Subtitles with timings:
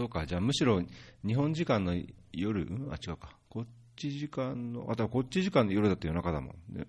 [0.00, 0.80] そうか、じゃあむしろ
[1.26, 1.94] 日本時間の
[2.32, 6.86] 夜、うん、あ、違うか、こっち時間の、あ、だこっち時間の夜だって夜中だもんね。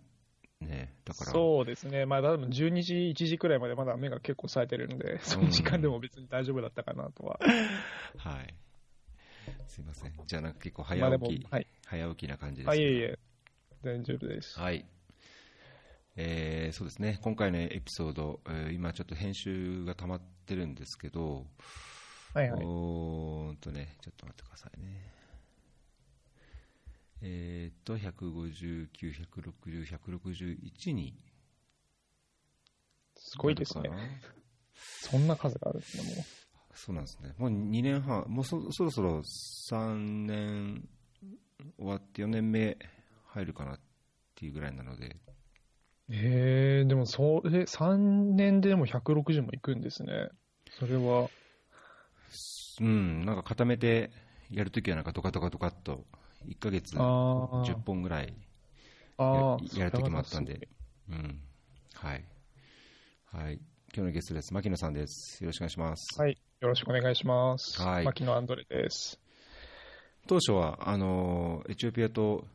[0.62, 1.32] ねだから。
[1.34, 2.06] そうですね。
[2.06, 7.38] まあ、多分12時、1時くらいまでまだ目が結構冴えてるんで、その時間でも別に大丈夫だったかなとは。
[8.16, 8.56] はい。
[9.68, 10.14] すいません。
[10.26, 11.68] じゃあなんか結構早起き、はい。
[11.86, 12.80] 早起きな感じですあ、ね。
[12.80, 13.20] いえいえ。
[13.84, 14.58] 大丈夫です。
[14.58, 14.86] はい。
[16.16, 21.46] えーそうですね、今回のエピソード、えー今ちょっと編集が溜まってるんですけど、
[22.34, 22.64] はいはい。
[22.64, 25.12] おーんとね、ちょっと待ってくださいね。
[27.24, 31.14] えーっと、159、160、161に
[33.16, 33.90] すごいですね
[34.74, 36.26] そんな数があるんですね、もう。
[36.74, 37.34] そうなんですね。
[37.38, 40.88] もう2年半、もうそそろそろ3年
[41.78, 42.78] 終わって4年目
[43.28, 43.80] 入るかなっ
[44.36, 45.18] ていうぐらいなので、
[46.10, 47.96] えー、でもそれ、3
[48.36, 50.30] 年ででも160もいくんですね。
[50.72, 51.30] それは、
[52.80, 54.12] うん、なんか固めて
[54.50, 56.04] やるときはなんかドカドカドカっと
[56.48, 58.34] 1ヶ月あー10本ぐらい
[59.18, 60.68] あややるときもあったんで、
[61.10, 61.42] うん、
[61.94, 62.26] はい。
[63.26, 63.60] はい。
[63.94, 64.54] 今日のゲストです。
[64.54, 65.44] 牧野さんです。
[65.44, 66.20] よろしくお願いします。
[66.20, 66.38] はい。
[66.62, 67.82] よろしくお願いします。
[67.82, 69.20] はい牧野アンドレです。
[70.28, 72.46] 当初は、あの、エチオピアと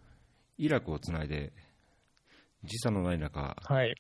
[0.59, 1.53] イラクをつないで、
[2.65, 3.95] 時差のない中、はい。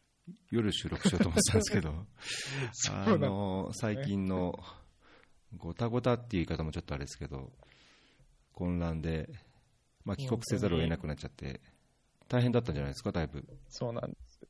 [0.50, 1.94] 夜収録しようと思ってたんですけど、
[2.72, 4.58] そうあの最近の
[5.56, 7.52] ごたごたっていう言い方もちょっとあれですけど、
[8.52, 9.28] 混乱で、
[10.04, 11.60] まあ、帰国せざるを得なくなっちゃって、
[12.28, 13.44] 大変だったんじゃないですか、だいぶ。
[13.68, 14.40] そうなんです。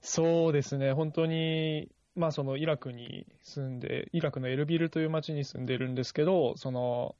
[0.00, 7.16] そうですね、本当に、まあそのイラクに住んで、イラクのエルビルという町に住んでるんですけど、その、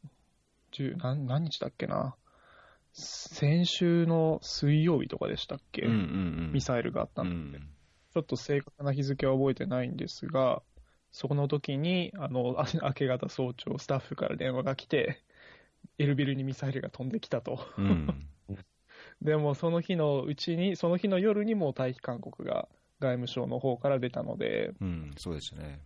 [0.73, 2.15] 10何何日だっけな。
[2.93, 6.01] 先週の水曜日とかでしたっけ、うんうんう
[6.49, 6.53] ん。
[6.53, 7.63] ミサイルがあったうので、ん。
[8.13, 10.63] ちょっと正確な日付は覚えてないんですが、
[11.15, 15.23] そこの時に、あの、あ 明け方早朝、スタッフから電話が来て、
[15.97, 17.61] エルビルにミサイルが飛んできたと。
[17.79, 18.27] うん。
[19.23, 22.69] でもその日のうちに、その日の夜にも退避勧告が
[22.99, 25.81] 外務省の方から出たので、うん、そうでしたね。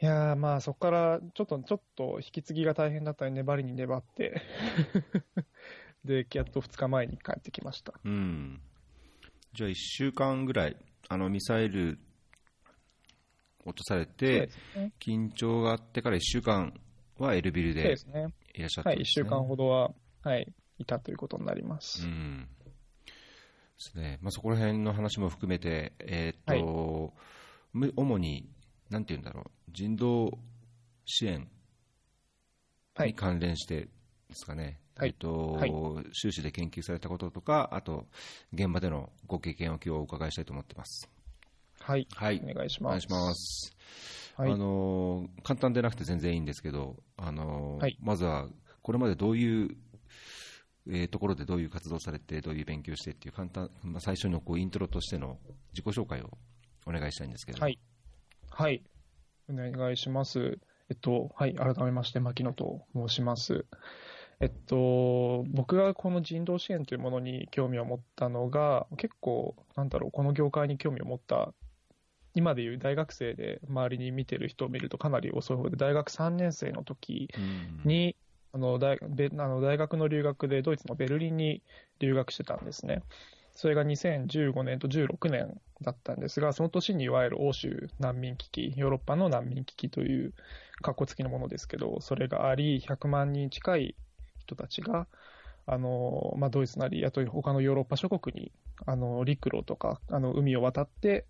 [0.00, 4.40] いやーまあそこからちょっと、ちょっと引き継ぎが大変だったり粘りに粘って、
[6.06, 7.92] で、やっと2日前に帰ってきました。
[8.02, 8.62] うん。
[9.52, 10.76] じゃあ、1週間ぐらい、
[11.10, 11.98] あの、ミサイル
[13.64, 14.92] 落とされてね。
[15.00, 16.74] 緊張があってから1週間
[17.18, 17.96] はエルビルで。
[18.54, 19.24] いらっしゃったはい、1んですね。
[19.24, 19.92] 週間ほどは、
[20.22, 22.06] はい、いたということになります。
[22.06, 22.48] うん
[23.82, 27.12] ですねまあ、そこら辺の話も含めて、えーっと
[27.72, 28.48] む主に、
[28.90, 30.38] なんていうんだろう、人道
[31.04, 31.48] 支援
[32.94, 33.88] はいに関連してで
[34.34, 35.72] すかね、はいえーっとはい
[36.12, 38.06] 修士で研究されたこととか、あと
[38.52, 41.08] 現場でのご経験を今日お伺いしたいと思ってます。
[41.82, 42.90] はい、はい、お願いします。
[42.90, 43.72] お願いします。
[44.36, 48.48] はいあの簡単でなくて全然いいんですけど、あのはいまずは
[48.80, 49.76] これまでどういう、
[50.88, 55.38] えーところでどういう活動されて、どういう勉強してっていう簡単、まあ、最初のこうイントロとしての
[55.72, 56.30] 自己紹介を
[56.86, 57.78] お願いしたいんですけど、はい。
[58.50, 58.82] はい。
[59.48, 60.58] お願いします。
[60.88, 61.54] えっと、はい。
[61.54, 63.66] 改めまして、牧野と申します。
[64.40, 71.54] えっと、僕がこの人道支援というものに興味を持ったのが、結構、なんだろう、この業界に興味を持った、
[72.34, 78.16] 今でいう大学生で周りに見てる人を見るとかなり遅い方で、大学3年生の時うんに、
[78.52, 81.62] あの大べあの大学の留学でドイツのベルリンに
[82.00, 83.02] 留学してたんですね。
[83.54, 90.32] それが2015年と16年だったんですが、その年にいわゆる欧州難民危機、ヨーロッパの難民危機という
[90.80, 93.94] 格好付きのものですけど、それがあり、100万人近い
[94.38, 95.06] 人たちが、
[95.66, 98.52] あのまあ、ドイツなり、あと他のヨーロッパ諸国に
[98.86, 101.24] あの陸路とかあの海を渡って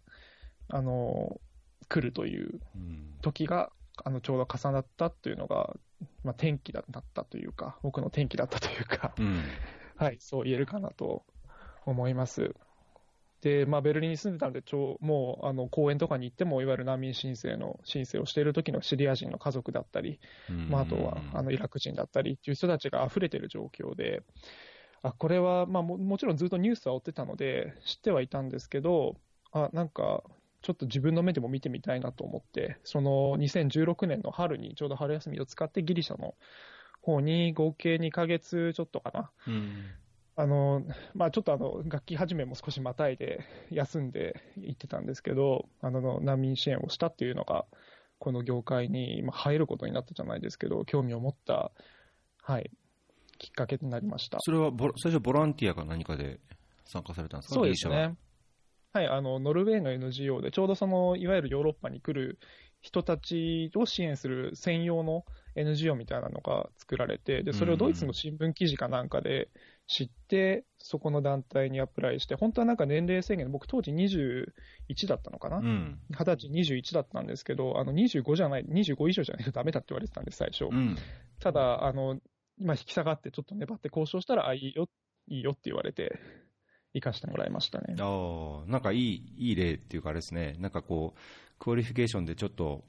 [0.68, 1.40] あの
[1.88, 3.18] 来るといううん。
[3.22, 3.70] 時が
[4.04, 5.74] あのちょうど重なったというのが、
[6.24, 9.42] まあ、転機だったというか、僕の転機だったというか、うん。
[9.96, 11.24] はい、そう言えるかなと
[11.86, 12.54] 思います。
[13.42, 20.18] で、まあ、ベルリンに住んでたので、ちょうもうあの公園とかに行っても、いわゆる難民申請の申請をしている時のシリア人の家族だったり、
[20.48, 20.68] うん。
[20.70, 24.22] まあ、あとはあのイラク人だったりっていう人たちが溢れてる状況で、
[25.02, 29.16] あこれは、まあ、ももちろんずっとニュースは追ってたので、知ってはいたんですけど、
[29.50, 30.22] あなんか、
[30.62, 36.34] ちょっと自分の目でも見てみたいなと思って、その2016年の春に、ちょうど春休みを使ってギリシャの
[37.00, 39.84] 方に合計2ヶ月ちょっとかな、うん
[40.34, 40.82] あの、
[41.14, 47.66] まあちょっとあの、楽器始めも少しまたいで休んで行ってたんですけど、あの、難民支援をしたっていうのが、
[48.18, 51.70] この業界に今入ることになったじゃないですけど、興味を持った、
[52.42, 52.70] はい、
[53.38, 54.38] きっかけになりました。
[54.40, 56.40] それはボラ最初、ボランティアか何かで
[56.84, 58.16] 参加されたんですか、そうですギリシャはね。
[58.92, 62.38] はい、あの、ノルウェーの NGO で、ちょうどその、いわゆるヨーロッパに来る
[62.82, 65.24] 人たちを支援する専用の
[65.54, 69.48] NGO みたいなのが作られて、でそれをドイツの新聞記事かなんかで
[69.86, 75.98] 知って、そこの団体にアプライして、本当はなんか年齢制限、僕、当時21だったのかな、うん。
[76.10, 80.64] 20歳、21だったんですけど、あの25じゃない、25以上じゃないとダメだって言われてたんです、最初。
[80.64, 80.96] うん。
[81.38, 82.20] ただ、あの
[82.58, 84.88] 今、引き下がって、ちょっと粘って交渉したら、あ、いいよ、
[85.28, 86.18] いいよって言われて、
[86.94, 87.94] 行かしてもらいましたね。
[87.98, 91.20] ああ、なんかいい、いい例っていうかあれですね、なんかこう、
[91.58, 92.84] qualification でちょっと、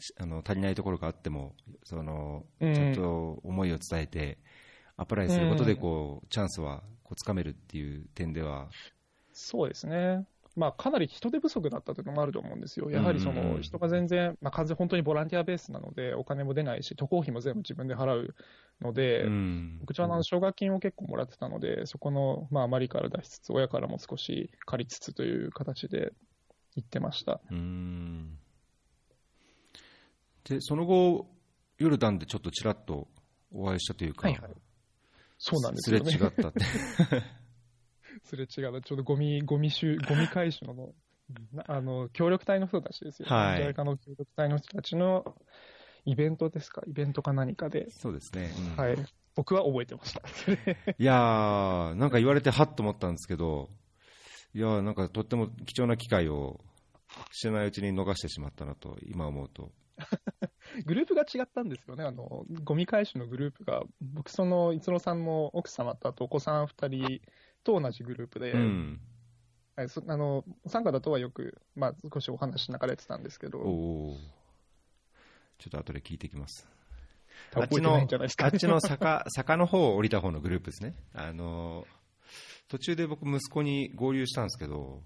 [0.00, 1.54] しあの足りないところがあっても、
[1.84, 4.38] その、うんちゃんと思いを伝えて、
[4.96, 8.68] apply することでこう、チャンスはこう掴めるっていう点では、
[9.32, 10.26] そうですね。
[10.58, 12.90] まあ、かなり人手不足だったというのもあると思うんですよ。
[12.90, 18.34] やはりその人が全然、まあ、完全本当にボランティアベースなので、お金も出ないし、渡航費も全部自分で払う
[18.80, 19.78] ので、うん。
[19.80, 26.12] 僕はあの奨学金を結構もらってたので、そこの、まあ、余りから出しつつ、親からも少し借りつつという形で
[26.74, 27.40] 行ってました。
[27.52, 28.36] うん。
[30.42, 31.28] で、その後、
[31.78, 33.06] ヨルダンでちょっとちらっと
[33.52, 34.50] お会いしたというか、はいはい
[35.38, 36.10] そうなんですよね。
[36.10, 36.64] すれ違ったって。
[38.24, 38.82] すれ違う。
[38.82, 40.94] ちょうどゴミ、ゴミ収、ゴミ回収の、
[41.52, 43.34] なあの、協力隊の人たちですよね。
[43.34, 45.36] はい JICA の協力隊の人たちの
[46.04, 46.82] イベントですか？
[46.86, 47.90] イベントか何かで。
[47.90, 48.50] そうですね。
[48.56, 48.96] うんはい。
[49.34, 50.20] 僕は覚えてました。
[50.98, 53.70] いやー、なんか言われてはっと思ったんですけど、
[54.52, 56.58] いやー、なんかとっても貴重な機会を
[57.32, 59.70] 知らないうちに逃してしまったなと、今思うと。
[60.86, 62.04] グループが違ったんですよね。
[62.04, 67.20] あの、ゴミ回収のグループが、僕、その、逸郎さんの奥様とあとお子さん二人
[67.68, 69.00] と同じグループで、うん。
[69.76, 74.16] はい、そあの、お三方とはよく、まあ、少しお話しながらやってたんですけど、ちょ
[75.68, 76.66] っと後で聞いてきます。
[77.50, 80.94] 多分覚えてないんじゃないですか、あっちの坂、 坂の方を降りた方のグループですね。
[81.12, 81.86] あのー、
[82.68, 85.02] 途中で僕息子に合流したんですけど、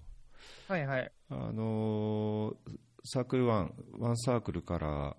[0.67, 1.11] はいはい。
[1.29, 5.17] あのーサークルワン、ワンサークルから、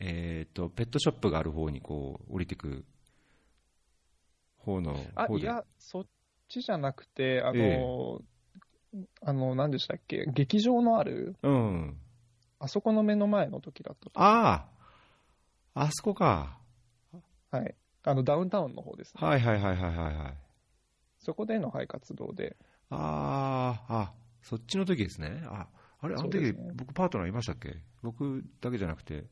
[0.00, 2.86] えっ、と、ペットショップがある方にこう、降りてく
[4.56, 5.42] 方のあ、方で。
[5.42, 6.06] いや、そっ
[6.48, 8.22] ちじゃなくて、あの、
[8.94, 12.00] えあの、何でしたっけ、劇場のある、うん。
[12.58, 14.20] あそこの目の前の時だったと。
[14.20, 14.68] あ
[15.74, 16.58] あ、あそこか。
[17.50, 17.74] はい。
[18.02, 19.26] あの、ダウンタウンの方ですね。
[19.26, 20.34] はいはいはいはいはいはい。
[21.18, 22.56] そこでの、はい、活動で。
[22.90, 25.42] ああ、あ、そっちの時ですね。
[25.46, 25.68] あ、
[26.00, 27.76] あれ、あの時、ね僕パートナーいましたっけ？
[28.02, 29.26] 僕だけじゃなくて。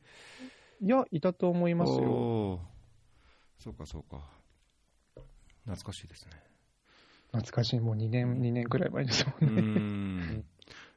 [0.80, 2.60] いや、いたと思いますよ。
[3.58, 4.20] そうかそうか。
[5.64, 6.32] 懐かしいですね。
[7.36, 9.60] 懐かしい、もう2年、2年くらい前ですもうんーね。
[10.38, 10.44] ん。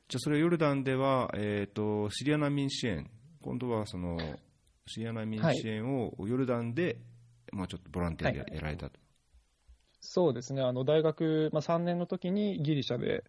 [0.08, 3.10] じゃあ、それヨルダンでは、えっ、と、シリア難民支援。
[3.42, 4.18] 今度はその、
[4.88, 7.00] シリア難民支援をヨルダンで、
[7.52, 9.00] まあちょっとボランティアではいやられたと。
[10.02, 13.24] そうですね、あの大学、まあ、3年の時にギリシャで、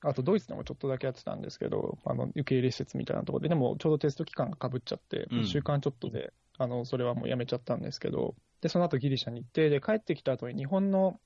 [0.00, 11.20] あとドイツでもちょっとだけやってたんですけど、あの受け入れ施設みたいなところで、でもちょうどテスト期間がかぶっちゃって、うん1週間ちょっとで、あのそれはもうやめちゃったんですけど、でその後ギリシャに行って、で帰ってきた後に日本の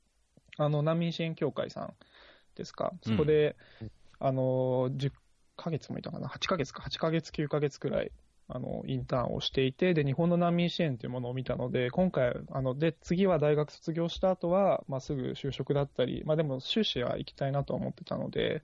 [0.59, 1.95] あの難民支援協会さん
[2.55, 3.57] ですか、そこで、
[4.21, 5.13] あの10
[5.57, 8.13] ヶ月もいたかな、8ヶ月か、8ヶ月、9ヶ月くらい。
[8.51, 18.63] あのインターンをしていてで、日本の難民支援というものを見たので、今回、あので次は大学卒業した後は、まあ、すぐ就職だったり、まあ、でも修士は行きたいなとは思ってたので、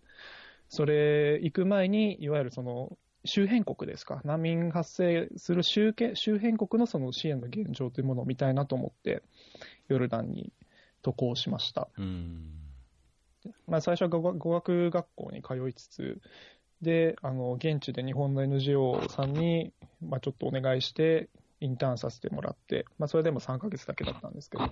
[0.71, 9.23] それ行く前に、いわゆるその周辺国ですか、難民発生する周辺周辺国のその支援の現状というものを見たいなと思って、
[9.89, 10.51] ヨルダンに
[11.05, 11.89] 渡航しました。
[11.97, 12.51] うん。
[13.69, 16.21] まあ、最初は語学語学学校に通いつつ、
[16.81, 21.29] で、あの、現地で日本の NGO さんに、まあ、ちょっとお願いして、
[21.61, 24.65] インターンさせてもらって、まあ、それでも3ヶ月だけだったんですけど、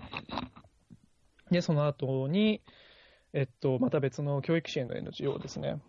[1.50, 2.62] で、その後に、
[3.34, 5.80] えっと、また別の教育支援の NGO ですね。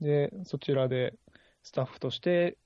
[0.00, 1.14] で、そちらで
[1.62, 2.58] スタッフとして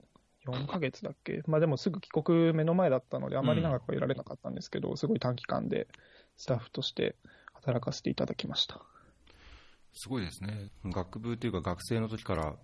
[0.46, 1.42] 4ヶ月だっけ？
[1.46, 5.86] まあでもすぐ帰国目の前だったので、あまり長くはいられなかったんですけど、すごい短期間で
[6.40, 7.16] スタッフとして
[7.52, 8.80] 働かせていただきました。
[9.92, 10.70] すごいですね。
[10.86, 12.56] 学部というか学生の時から、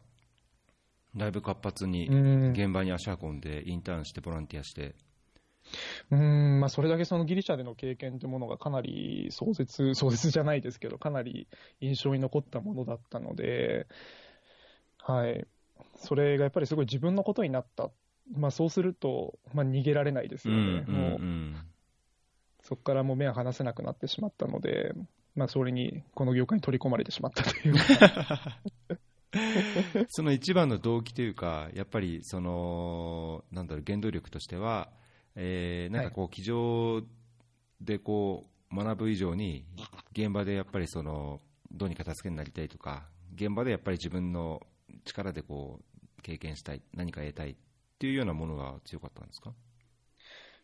[1.15, 4.95] だいぶ活発にうん現場に足運んで、インターンして、ボランティアして。
[6.11, 11.47] うんまあ、それだけそのギリシャでの経験というものがかなり壮絶、 壮絶じゃないですけど、かなり
[11.81, 13.89] 印象に残ったものだったので、
[14.97, 15.47] はい、
[15.97, 17.91] それがやっぱりすごい自分のことになった、
[18.33, 21.21] まあ、そうすると、まあ、逃げられないですよね、もう
[22.67, 24.93] そこからもう目は離せなくなってしまったので、
[25.35, 27.75] まあ、それにこの業界に取り込まれてしまったという。
[27.75, 28.59] か、
[30.09, 34.91] その一番の動機というか、やっぱりその、なんだろう、原動力としては、
[35.35, 37.03] えーなんかこう、机上
[37.81, 39.65] でこう学ぶ以上に、
[40.13, 44.67] 現場でやっぱりその、どうにか助けになりたいとか、現場でやっぱり自分の
[45.05, 45.81] 力でこ
[46.19, 47.55] う経験したい、何か得たいっ
[47.97, 49.55] っていうようなものが強かったんですか？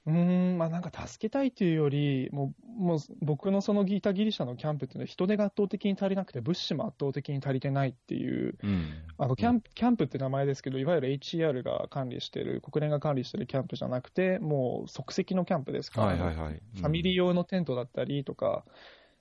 [0.06, 8.92] うーん、まあなんか助けたいというより、もう、もう僕のそのギータギリシャのキャンプっていうのは人手が圧倒的に足りなくて、物資も圧倒的に足りてないっていう、うん。
[9.18, 16.60] あのキャンプ、キャンプって名前ですけど、いわゆる HCR が管理してる、国連が管理してるキャンプじゃなくて、もう即席のキャンプですから、はいはいはい。
[16.74, 18.64] ファミリー用のテントだったりとか、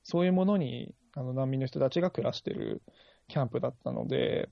[0.03, 2.81] そういうものにあの難民の人たちが暮らしてる
[3.27, 4.49] キャンプだったので、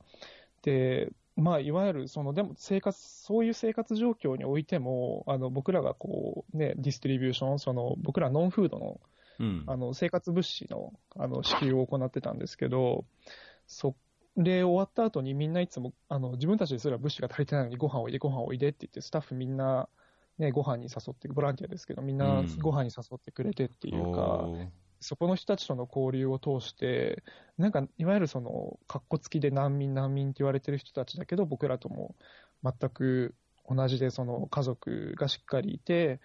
[0.61, 8.99] で、まあ、いわゆるその、でも生活、そういう生活状況においても、あの僕らがこう、ね、ディストリビューション、その僕らノンフードの
[9.39, 9.63] うん。
[9.67, 13.05] あの生活物資のあの支給を行ってたんですけど、
[13.67, 13.95] そ
[14.35, 19.87] れ終わった後にみんないつもあの自分たちですら物資が足りてないのにご飯おいで、ご飯おいでって言って、スタッフみんな、
[20.37, 24.67] ね、ご飯に誘って、ボランティアですけど、みんなうんご飯に誘ってくれてっていうか、おー
[25.01, 27.23] そこの人たちとの交流を通して、
[27.57, 32.15] なんかいわゆるその、かっこつきで難民、難民って言われてる人たちだけど、僕らとも
[32.63, 33.35] 全く
[33.69, 36.19] 同じで、その家族がしっかりいて、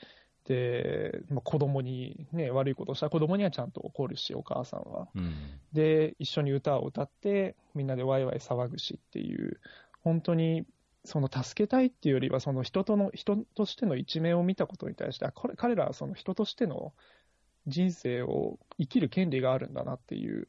[0.45, 5.09] で、まあ、子供にね、悪いことをした子供にはちゃんと怒るし、お母さんは。
[5.15, 5.35] うん。
[5.73, 9.61] で、一緒に歌を歌って、みんなでワイワイ騒ぐしっていう、
[10.03, 10.67] 本当に、
[11.07, 16.93] その助けたいっていうよりは、その人との、人としての一面を見たことに対して、あこれ、彼らはその人としての
[17.67, 20.49] 人生を生きる権利があるんだなっていう、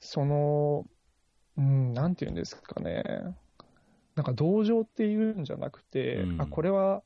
[0.00, 0.86] その、
[1.56, 3.02] うん、なんていうんですかね。
[4.14, 7.02] なんか同情っていうんじゃなくて、うんあ、これは、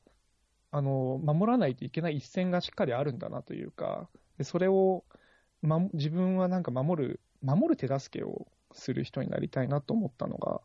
[0.71, 5.03] あの、守らないといけない一線がしっかりあるんだなというか、でそれを、
[5.61, 10.61] ま、自分はなんか守る、守る手助けをする人になりたいなと思ったのが、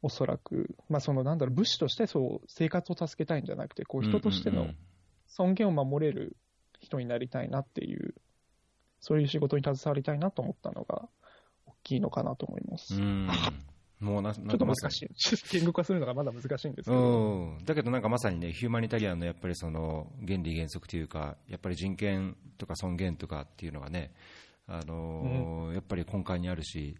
[0.00, 4.68] おそらく、まあそのなんだろう、物資としてそう生活を助けたいんじゃなくて、こう人としての
[5.28, 6.36] 尊厳を守れる
[6.82, 8.14] 人になりたいなっていう、
[9.00, 11.08] そういう仕事に携わりたいなと思ったのが、
[11.66, 12.94] 大きいのかなと思います。
[12.94, 13.02] うん。
[13.02, 13.28] うん。
[14.06, 15.08] もうな、ちょっと難しい。
[15.52, 16.96] 言語化するのがまだ難しいんですけど。
[16.96, 24.12] うん、だけどなんかまさにね、ヒューマニタリアンのやっぱりその原理原則というか、やっぱり人権とか尊厳とかっていうのがね、
[24.66, 26.96] あのーやっぱり根幹にあるし、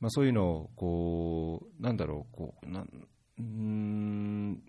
[0.00, 2.82] まあ、そういうのをこう、なんだろう、こうなん
[3.38, 4.62] うーん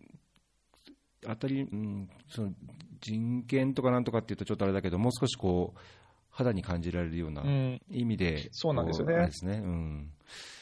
[1.27, 2.53] 当たり、うん、その
[3.01, 5.79] 人権とかなんとかっていうとちょっとあれだけど、もう少しこう
[6.29, 9.25] 肌に感じられるようなうん、意味で、そうなんですよね。
[9.25, 9.61] ですね。
[9.63, 10.11] うん。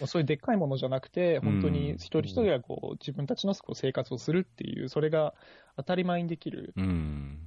[0.05, 5.34] そういうでっかいものじゃなくて、本当に一人一人がこう自分たちのこう生活をするっていう、それが
[5.75, 7.39] 当たり前にできるうん。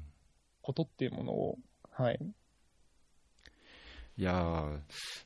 [0.62, 1.58] ことっていうものを、
[1.90, 2.18] はい、
[4.18, 4.78] いやー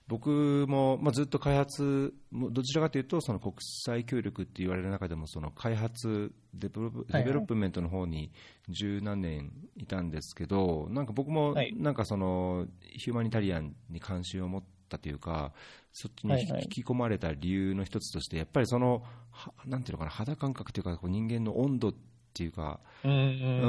[0.07, 3.55] 僕も、まあ、ずっと開発、もどちらかというと、その国
[3.87, 7.25] 際協力って言われる中でも、その開発 develop、はいはい。
[7.25, 8.31] development の方に
[8.69, 11.75] 十何年いたんですけど、なんか僕もはい。
[11.75, 15.55] なんかその humanitarian に関心を持ったというか、
[15.95, 21.95] そっちに引き込まれた理由の一つとして、やっぱりその、はなんていうのかな、肌感覚というか、こう人間の温度っ
[22.35, 23.11] ていうか、うん。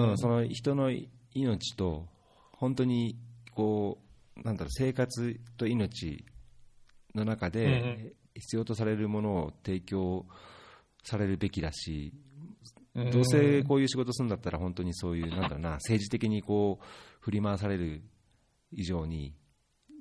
[0.10, 0.92] うん、その人の
[1.34, 2.08] 命と、
[2.52, 3.18] 本当に
[3.52, 4.03] こう、
[4.38, 6.26] なんだろう、生活と命
[7.16, 10.26] の中で必要とされるものを提供
[11.04, 12.14] されるべきだし、
[12.96, 16.86] どうせこういう仕事するんだったら、本当にそういう、なんだろうな、政治的にこう
[17.20, 18.04] 振り回される
[18.72, 19.34] 以上に、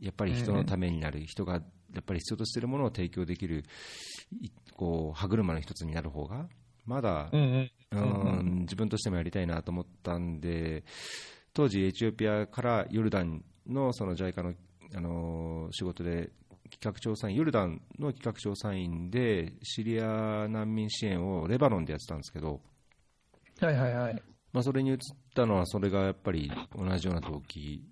[0.01, 1.61] やっぱり人のためになる、人がや
[2.01, 3.65] っぱり必要としているものを提供できる、
[4.41, 6.49] いこう歯車の一つになる方が、
[6.85, 7.71] まだうん
[8.63, 10.85] 自分としてもやりたいなと思ったんで、
[11.55, 14.55] 当時、エチオピアからヨルダンのその JICA の、
[14.95, 16.31] あのー仕事で、
[16.71, 22.61] 企画調査員、ヨルダンの企画調査員で、シリア難民支援をレバノンでやってたんですけど、
[23.61, 24.23] はいはいはい。
[24.53, 24.97] まあ、それに移っ
[25.35, 27.85] たのは、それがやっぱり同じような動機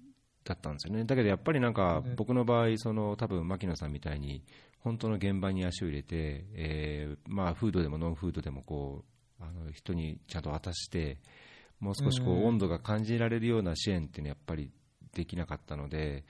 [0.45, 1.05] だったんですよね。
[1.05, 4.43] だけどやっぱりなんかうん、僕の場合、その多分牧野さんみたいに、
[4.81, 9.05] 本当の現場に足を入れて、えーまあ、フードでもノンフードでもこ
[9.39, 11.19] うあの人にちゃんと渡して、
[11.81, 14.71] もう少しこう温度が感じられるような支援っていうのはやっぱり
[15.15, 16.25] できなかったので、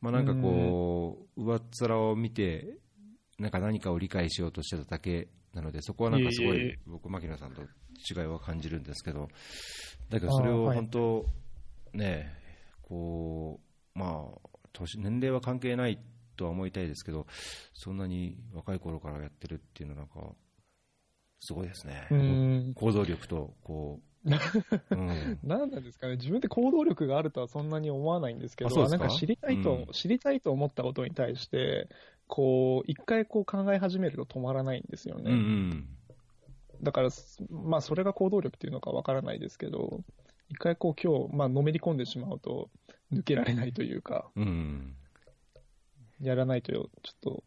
[0.00, 2.78] まあ、なんかこう、上っ面を見て、
[3.38, 9.28] なんか何かを理解しようとしてただけなので、そこはなんかすごい僕、牧野さんと違いは感じるんですけど、
[10.08, 11.26] だけどそれを本当、
[11.92, 12.32] ね、
[12.82, 13.60] こ
[13.94, 15.98] う、まあ、年年齢は関係ない
[16.36, 17.26] とは思いたいですけど、
[17.74, 20.34] そんなに若い頃からやってるっていうのは、なんか、
[21.40, 22.06] すごいですね。
[22.10, 22.72] うん。
[22.74, 24.00] 行動力と、こ
[25.42, 29.86] 何なんですかね、自分で行動力があるとはそんなに思わないんですけど、なんか知りたいと、うん。
[29.92, 31.88] 知りたいと思ったことに対して、
[32.26, 35.36] こう、一回こう考え始めると止まらないんですようんうね。
[35.36, 35.88] ん、
[36.82, 37.08] だから、
[37.50, 40.02] まあ、それが行動力っていうのかわからないですけど、
[40.48, 42.70] 一回こう今日、まあ、のめり込んでしまうと、
[43.12, 44.96] 抜けられないというか、うん、
[46.20, 46.88] やらないと、ちょっ
[47.20, 47.44] と、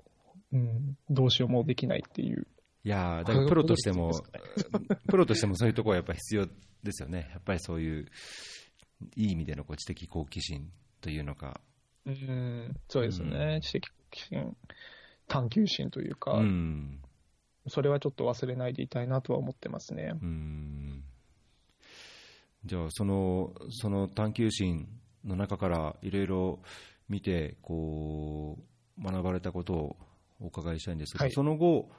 [0.54, 2.48] うん、どうしようもできないっていう。
[2.86, 4.12] いいやだからプロとしても、
[5.10, 6.48] プロとしてもそういうところはやっぱり必要
[6.84, 8.06] ですよね、やっぱりそういう
[9.16, 10.72] いい意味でのこう知的好奇心
[11.02, 11.62] というのか。
[12.06, 13.62] うん、そうですね、うん。
[13.62, 14.58] 知的好奇心、
[15.28, 17.02] 探求心というか、うん。
[17.68, 20.14] それはちょっと忘れないでいたいなとは思ってますね。
[20.22, 21.04] うん。
[22.66, 24.88] じゃあその、その探求心
[25.24, 26.60] の中からいろいろ
[27.08, 28.58] 見てこ
[28.98, 29.98] う、学ばれたことを
[30.42, 31.32] お伺いしたいんですけど、はい。
[31.32, 31.90] その後、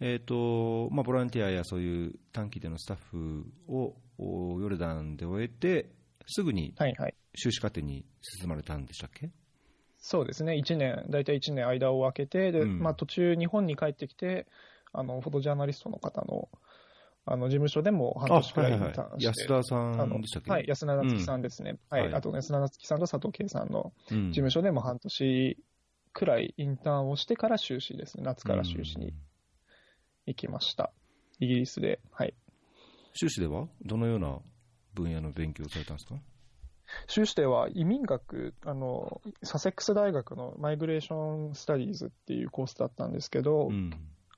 [0.00, 5.90] えーとまあ、ボランティアやそういう短期でのスタッフをおヨルダンで終えて、
[6.26, 7.14] すぐにはいはい。
[7.34, 8.04] 修士課程に
[8.40, 9.30] 進まれたんでしたっけ？
[9.98, 12.80] そうですね、1年、大体1年間を空けて、でうん。
[12.80, 14.46] まあ、途中、日本に帰ってきて、
[14.92, 16.48] あのフォトジャーナリストの方の
[17.28, 20.50] あの事務所でも半年くらいインターンして、安田さんでしたっけ？
[20.50, 22.14] はい、安田夏樹さんですね、はいはい。
[22.14, 24.28] あと安田夏樹さんと佐藤圭さんのうん。
[24.28, 25.58] 事務所でも半年
[26.12, 29.12] くらいインターンをしてから修士ですね、夏から修士に
[30.26, 30.92] 行きました、
[31.40, 32.00] イギリスで。
[32.12, 32.34] はい
[33.16, 34.38] 修士ではどのような
[34.94, 36.14] 分野の勉強をされたんですか？
[37.08, 43.90] 修士では移民学あの、サセックス大学のマイグレーション・スタディーズっていうコースだったんですけど、うん。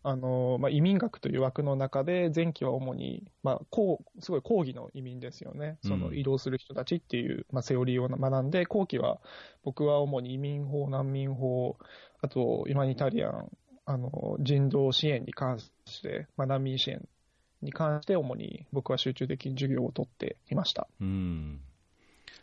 [0.05, 6.17] あのまあ、移民学という枠の中で、前期は主に、まあ、こうすごい講義の移民ですよね、そのうん。
[6.17, 9.21] 移動する人たちっていう、まあ、セオリーを学んで、後期は
[9.65, 11.77] 僕は主に移民法、難民法、
[12.23, 13.51] あとイマニタリアン、
[13.85, 17.07] あの人道支援に関して、まあ、難民支援
[17.63, 20.87] に関して、主に僕は集中的に授業を取っていました。
[21.01, 21.61] うん。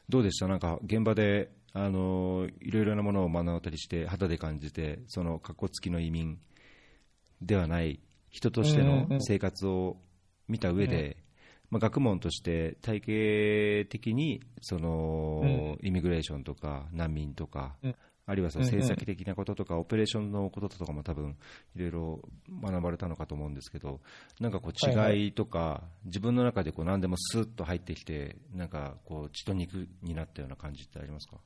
[0.09, 0.47] どうでした？
[0.47, 6.39] なんか現場であのいろいろなものを目の当たりして肌で感じてその格好付きの移民
[7.41, 9.97] ではない人としての生活を
[10.47, 11.17] 見た上で、
[11.69, 17.95] まあ、学問として体系的にその、イミグレーションとか難民とか、うん
[18.27, 21.37] あるいはその政策的なこととか、オペレーションのこととかも多分
[21.75, 22.21] いろいろ
[22.61, 24.01] 学ばれたのかと思うんですけど
[24.39, 31.37] なんかこう違いとか、自分の中でこう何でもスーッと入ってきてなんかこう血と肉になったような感じってありますか？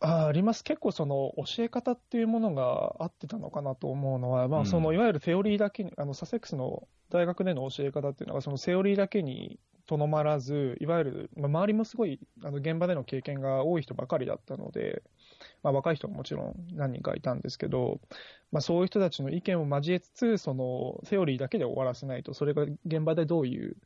[0.00, 4.66] ああります、結構その教え方っていうものが合ってたのかなと思うのは、まあ、うん。
[4.66, 15.02] そのいわゆるセオリーだけに、あのサセックスの大学での教え方っていうのが、そのセオリーだけにとどまらず、いわゆる、まあ、周りもすごいあの現場での経験が多い人ばかりだったので、
[15.62, 18.00] まあ、若い人ももちろん何人かいたんですけど、
[18.52, 23.76] まあ、そういう人たちの意見を交えつつ、そのセオリーだけで終わらせないと、それが現場でどういう、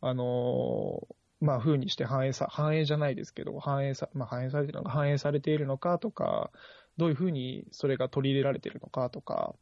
[0.00, 1.02] あの
[1.40, 6.50] まあ、風にして反映さ、反映じゃないですけど、反映さ、まあ、反映されてるのか、反映されているのかとか、
[6.96, 9.54] どういうふうにそれが取り入れられているのかとか、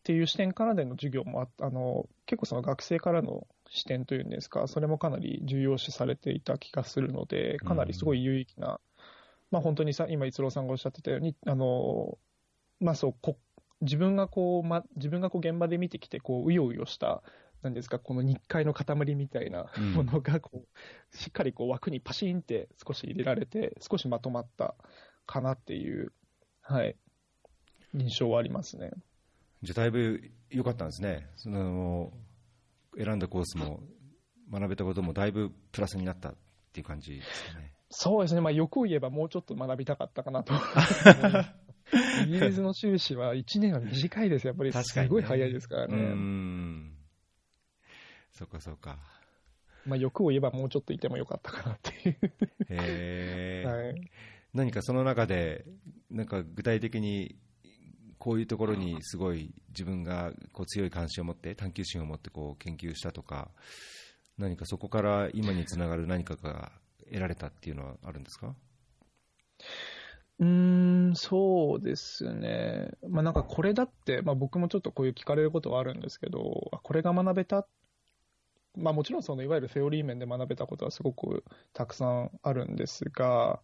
[0.00, 8.80] っていう視点からでの授業もああの、結構その学生からの視点というんですか、それもかなり重要視されていた気がするので、かなりすごい有益な、
[9.50, 12.18] まあ本当にさ、今、逸郎さんがおっしゃってたように、あの、
[12.80, 13.36] まあそう、こ
[13.82, 17.22] 自分がこう、ま、自分がこう現場で見てきて、こう、うようよした、
[17.62, 19.92] なんですか、この日会の塊みたいなうん。
[19.92, 24.74] ものがこう、しっかりこう枠にパシーンって少し入れられて、少しまとまった
[25.26, 26.12] かなっていう、
[26.62, 26.96] はい、
[27.94, 28.90] 印象はありますね。
[29.62, 31.28] じゃあだいぶ良かったんですね。
[31.36, 32.12] その
[32.96, 33.80] 選んだコースも
[34.50, 36.34] 学べたこともだいぶプラスになったっ
[36.72, 37.72] ていう感じですかね。
[37.90, 40.54] そうですね、まあ、欲を言えばもうちょっと学びたかったかなと。
[42.24, 46.99] イギリスの修士は1年は短いです、やっぱりすごい早いですからうね。
[48.34, 48.96] んそうかそうか
[49.86, 52.18] まあ、欲を言えばもうちょっといてもよかったかなっていう。
[52.68, 54.10] へえ、はい
[54.52, 55.64] 何かその中で
[56.10, 57.36] なんか具体的に
[58.18, 63.48] こういうところにすごい自分がこう強い関心を持って探求心を持ってこう研究したとか
[64.36, 66.72] 何かそこから今につながる何かが
[67.06, 68.54] 得られたっていうのはあるんですか？
[70.40, 72.90] うーん、そうですね。
[73.08, 77.66] まあなんかこれだって、まあ僕もちょっとこういう聞かれることはあるんですけど、あこれが学べた
[78.76, 83.60] まあもちろんそのいわゆるセオリー面で学べたことはすごくたくさんあるんですが、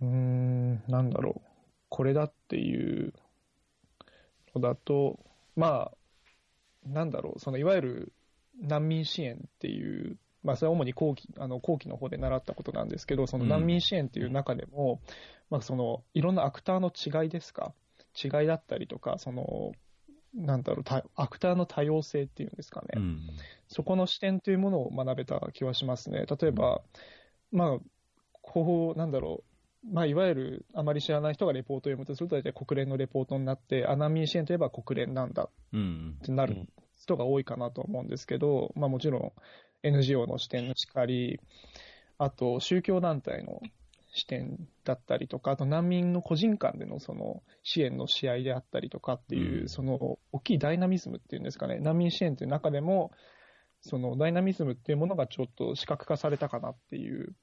[0.00, 1.48] うん、なんだろう。
[1.88, 3.12] これだっていう
[4.54, 5.18] のだと、
[5.56, 8.12] まあ、なんだろう、そのいわゆる
[8.60, 15.00] 難民支援っていう、まあ、それは主に後期あの後期の方で習ったことなんですけど、その難民支援っていう中でも、
[15.50, 17.74] まあ、そのいろんなアクターの違いですか、
[18.22, 19.72] 違いだったりとか、その
[20.34, 23.20] なんだろう、たアクターの多様性っていうんですかね、うん。
[23.68, 26.26] そこの視点というものを学べた気はしますね。
[26.26, 26.82] 例えば、
[27.52, 27.78] まあ、
[28.42, 29.44] こう、なんだろ
[29.84, 39.32] う、まあ、いわゆるあまり知らない人がレポートを読むとすると、大体国連のレポートになって、あ難民支援といえば国連なんだうんってなる人が多いかなと思うんですけど、まあ、もちろん
[39.82, 41.40] NGO の視点のしかり、
[42.18, 43.60] あと宗教団体の
[44.12, 49.68] 視点だったりとか、あと難民の個人間でのその支援の試合であったりとかっていう、うん。
[49.68, 53.12] その大きいダイナミズムっていうんですかね、難民支援という中でも、
[53.82, 57.34] そのダイナミズムっていうものがちょっと視覚化されたかなっていう、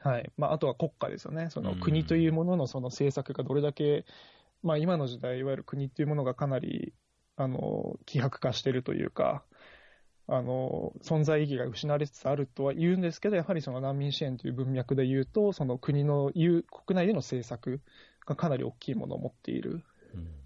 [0.00, 0.32] はい。
[0.36, 4.04] まあ、あとは国家ですよね、そのうん国というもののその政策がどれだけ、
[4.62, 6.92] まあ、今の時代、いわゆる国っていうものがかなり
[7.36, 9.44] あの希薄化しているというか、
[10.32, 17.80] あの存在意義が失われつつあるとは言うんですけど、やはりその難民支援という文脈で言うと、その国の言う国内での政策
[18.26, 19.82] がかなり大きいものを持っている、
[20.14, 20.40] うん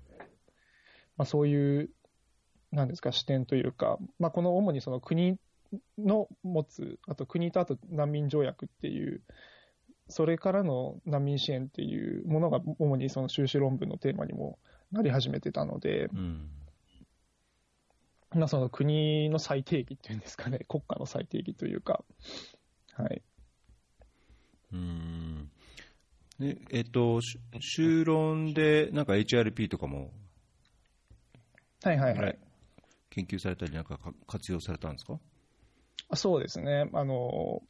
[1.17, 1.91] まあ、そういう、
[2.73, 5.39] なんですか、視点というか、まあ、この主にその国
[5.99, 9.21] の持つ、あと国とあと難民条約っていう、
[10.09, 14.59] それからの難民支援っていうものが主にその修士論文のテーマにも
[14.93, 16.49] なり始めてたので、うん。
[18.35, 22.05] まあ、その国の最定義っていうんですかね、 国家の最定義というか、
[22.95, 23.23] はい。
[24.73, 25.51] うん
[26.39, 30.13] でえっと、し修論でなんか HRP とかも
[31.83, 32.39] はいはいはい。
[33.11, 35.21] 研究されたり、なんかか活用されたんですか？
[36.09, 36.91] あそうですね。
[36.93, 37.63] あの、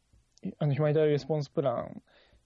[0.59, 2.03] あのヒュマニタリーレスポンスプラン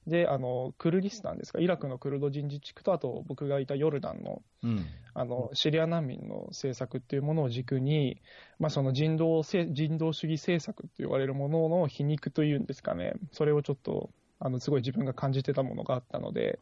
[0.08, 8.20] で、あの、クルディスタンですか、イラクのクルド人自治区と、あと僕がいたヨルダンの、うんあの、シリア難民の政策っていうものを軸に、
[8.58, 16.60] まあ、その人道せ、人道主義政策って言われるものの皮肉というんですかね、それをちょっと、あの、すごい自分が感じてたものがあったので、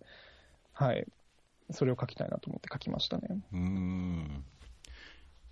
[0.73, 1.07] はい。
[1.71, 3.41] それを書きたいなと思って書きましたね。
[3.53, 4.45] うーん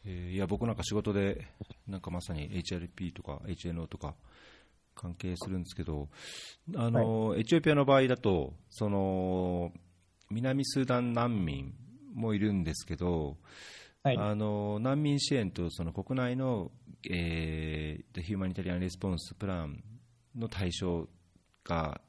[0.07, 1.47] えーいや僕なんか仕事で
[1.89, 4.15] なんかまさに HRP とか HNO とか
[4.95, 6.09] 関係するんですけど
[6.77, 9.73] あの、エチオピアの場合だとその
[10.31, 11.75] 南スーダン難民
[12.15, 13.37] もいるんですけど、
[14.03, 14.19] はい。
[14.19, 16.71] あの難民支援とその国内の、
[17.11, 19.83] えー、ヒューマニタリアン・レスポンス・プラン
[20.37, 21.09] の対象
[21.65, 22.01] が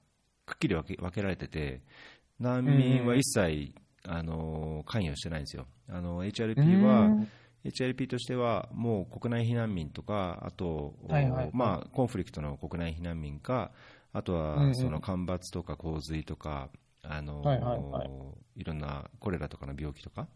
[0.45, 1.81] くっきり分け分けられてて
[2.39, 3.73] 難民は一切、
[4.07, 5.65] あの関与してないんですよ。
[5.89, 7.09] あの HRP は、
[7.65, 13.71] HRP としては、もう国内避難民とか、あと、はいはいまあ、コンフリクトの国内避難民か、
[14.13, 16.69] あとはその干ばつとか洪水とか、
[17.01, 18.05] あのはいはいは
[18.55, 18.63] い。
[18.63, 20.27] ろんなコレラとかの病気とか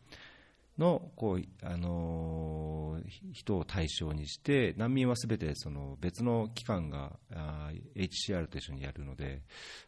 [0.78, 9.44] のこう、あのひ人を対象にして、難民はすべてその別の機関があー HCR と一緒にやるので、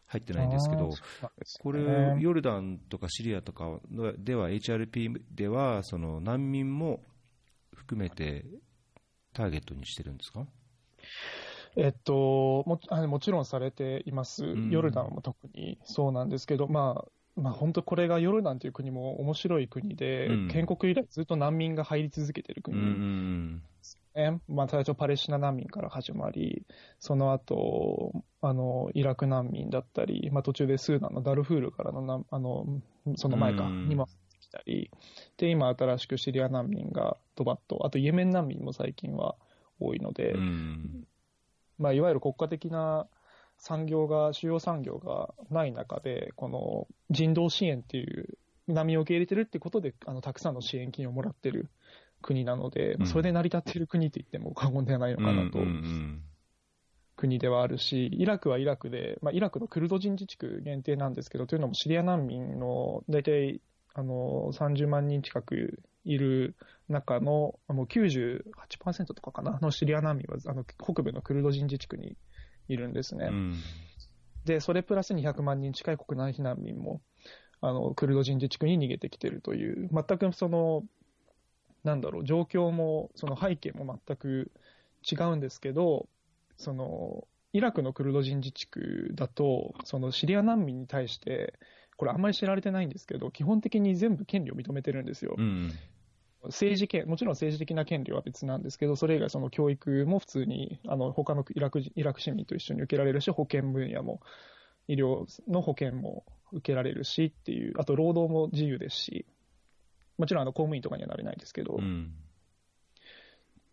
[0.06, 0.90] 入ってないんですけど、
[1.62, 7.00] これ、ヨルダンとかシリアとかのでは、HRP では、その難民も
[7.82, 8.44] 含めて
[9.34, 10.46] ターゲットにしてるんですか？
[11.74, 14.70] えっと、もあもちろんされています、ん。
[14.70, 20.48] ヨルダンも特にそうなんですけど、まあ、まあ、本当、これがヨルダンという国も面白い国で、うん。
[20.48, 23.62] 建国以来ずっと難民が入り続けている国ん
[24.14, 26.66] ね、まあ、最初パレスチナ難民から始まり、
[26.98, 32.66] その後あのイラク難民だったり、まあ、途中でスーダンのダルフールからのなあの
[33.16, 33.88] その前か、うん。
[33.88, 34.10] にも来
[34.52, 34.90] たり、
[35.38, 39.34] で今、新しくシリア難民がドバッと、あとイエメン難民も最近は
[39.80, 40.40] 多いので、うん。
[40.40, 41.06] うん
[41.78, 43.08] まあ、いわゆる国家的な
[43.58, 48.38] 産業が、主要産業がない中で、この人道支援っていう、
[48.68, 51.68] 難民を受け入れてるってことで、あのたくさんの支援金をもらってる
[52.22, 53.06] 国なので、うん。
[53.06, 56.22] それで成り立っている国と言っても 過言ではないのかなと、うんうん。
[57.16, 63.60] 国ではあるし、イラクはイラクで、まあ、イラクのクルド人自治区限定なんですけど、というのもシリア難民の大体
[63.94, 66.56] あの30万人近くいる
[66.88, 72.16] 中のもう98%とかかな、のシリア難民はあの北部のクルド人自治区に
[72.68, 73.28] いるんですね。
[73.30, 73.54] うん。
[74.44, 77.00] で、それプラス200万人近い国内避難民も、
[77.60, 80.82] あの、クルド人自治区に逃げてきてるという、全くその、
[81.84, 84.50] なんだろう、状況も、その背景も全く
[85.10, 86.08] 違うんですけど、
[86.56, 91.54] その、イラクのクルド人自治区だと、そのシリア難民に対して、
[92.02, 95.36] これあんまり知られてないんですけど、基本的に全部権利を認めてるんですよ。
[95.38, 95.72] うん
[96.46, 104.20] 政治権、もちろん政治的な権利は別なんですけど、それ以外、その教育も普通に、あの他のイラク人イラク市民と一緒に受けられるし、保険分野も、
[104.88, 109.24] 医療の保険も受けられるしっていう、あと労働も自由ですし、
[110.18, 112.12] もちろんあの公務員とかにはなれないですけど、っうん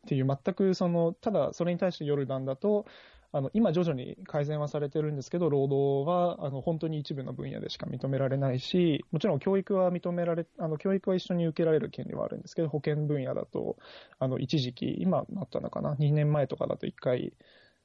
[0.05, 2.85] ていう、全くその、ただそれに対してヨルダンだと、
[3.31, 13.77] あの今、徐々に改善はされてるんですけど、労働はあの本当に一部の分野でしか認められないし、もちろん教育は認められ、あの教育は一緒に受けられる権利はあるんですけど、保険分野だと、
[14.17, 17.33] あの一時期、今なったのかな、2年前とかだと1回、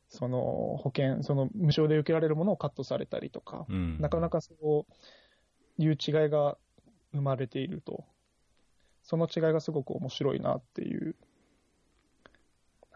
[0.08, 4.54] その保険、その無償で受けられるものをカットされたりとか、うんなかなかそ
[5.78, 6.56] ういう違いが
[7.12, 8.04] 生まれていると、
[9.02, 11.16] その違いがすごく面白いなっていう。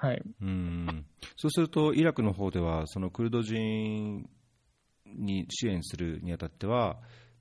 [0.01, 1.05] はい、うん。
[1.37, 4.29] そうすると、イラクの方では、そのクルド人
[5.05, 7.01] に支援するにあたっては、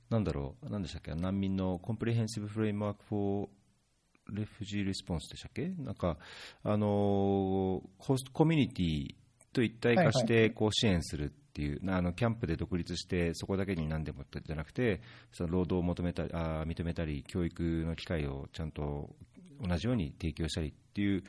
[0.10, 6.18] なんだろう、なんでしたっけ、難民の Comprehensive Framework for Refugee Response でしたっけ、なんか、
[6.64, 9.16] あのホストコミュニティ
[9.54, 19.16] と一体化してこう支援するっていう、あのキャンプで独立して、そこだけに何でもじゃなくて、その労働を求めたあ認めたり、教育の機会をちゃんと
[19.62, 21.24] 同じように提供したりっていう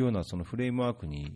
[0.00, 1.32] ようなそのフレームワークに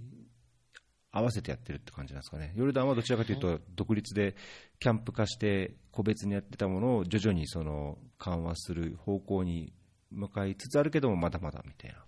[1.12, 4.34] 合わせてやってるって感じなんですかね、ヨルダンはどちらかというと、独立で
[4.80, 9.72] キャンプ化して、個別にやってたものを徐々にその緩和する方向に
[10.10, 12.04] 向かいつつあるけども、まだまだみたいな、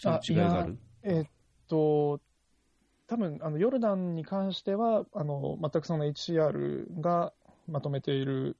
[0.00, 0.78] そういう違いがある？
[1.04, 1.28] えー、っ
[1.68, 2.20] と
[3.06, 7.32] 多分あのヨルダンに関してはあの、全くその HCR が
[7.68, 8.56] まとめている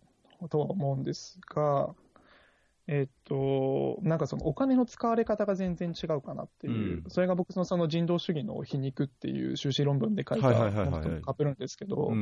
[0.48, 1.92] とは思うんですが、
[2.88, 12.12] えっと、なんかそのお金の使われ方が全然違うかなっていう、うん、それが僕のその人道主義の皮肉っていう修士論文で書いたものとかぶるんですけど、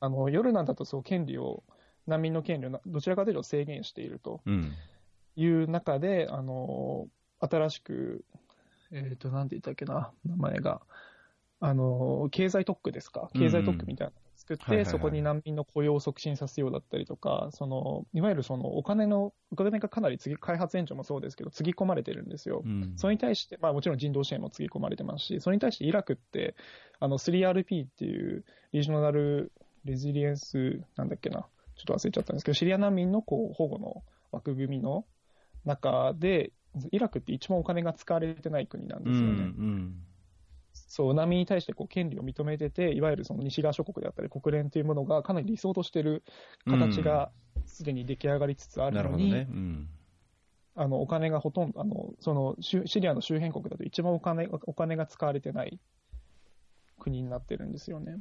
[0.00, 1.62] あのヨルダンだとそう権利を、
[2.06, 4.42] 難民の権利をどちらかというと制限していると
[5.36, 7.08] いう中で、うん、あの
[7.40, 8.24] 新しく、
[8.92, 10.82] えっ、ー、と、なんて言ったっけな、名前が、
[11.60, 14.12] あの、経済特区ですか、経済特区みたいな
[14.46, 22.62] 作って、そこに難民の雇用を促進させようだったりとか、その、いわゆるそのお金の、お金がかなり次、開発援助もそうですけど、つぎ込まれてるんですよ。
[22.64, 26.54] うん、それに対して、まあもちろん人道支援もつぎ込まれてますし、それに対してイラクって、
[27.00, 29.52] あの、3RP っていうリージョナル
[29.84, 35.06] レジリエンス、なんだっけな、ちょっと忘れちゃったんですけど、シリア難民のこう保護の枠組みの
[35.64, 36.52] 中で、
[36.90, 39.26] イラクって一番お金が使われてない国なんですよね。
[39.26, 39.94] うんうん
[40.96, 46.22] そう、難民に対してこう権利を認めてて、いわゆるその西側諸国であったり、国連というものがかなり理想としている
[46.66, 47.32] 形が
[47.66, 49.88] すでに出来上がりつつあるのに、ねうん、
[50.76, 55.80] あのお金がほとんど、あのそのシリアの周辺国だと一番お金お金が使われてない
[57.00, 58.18] 国になってるんですよね。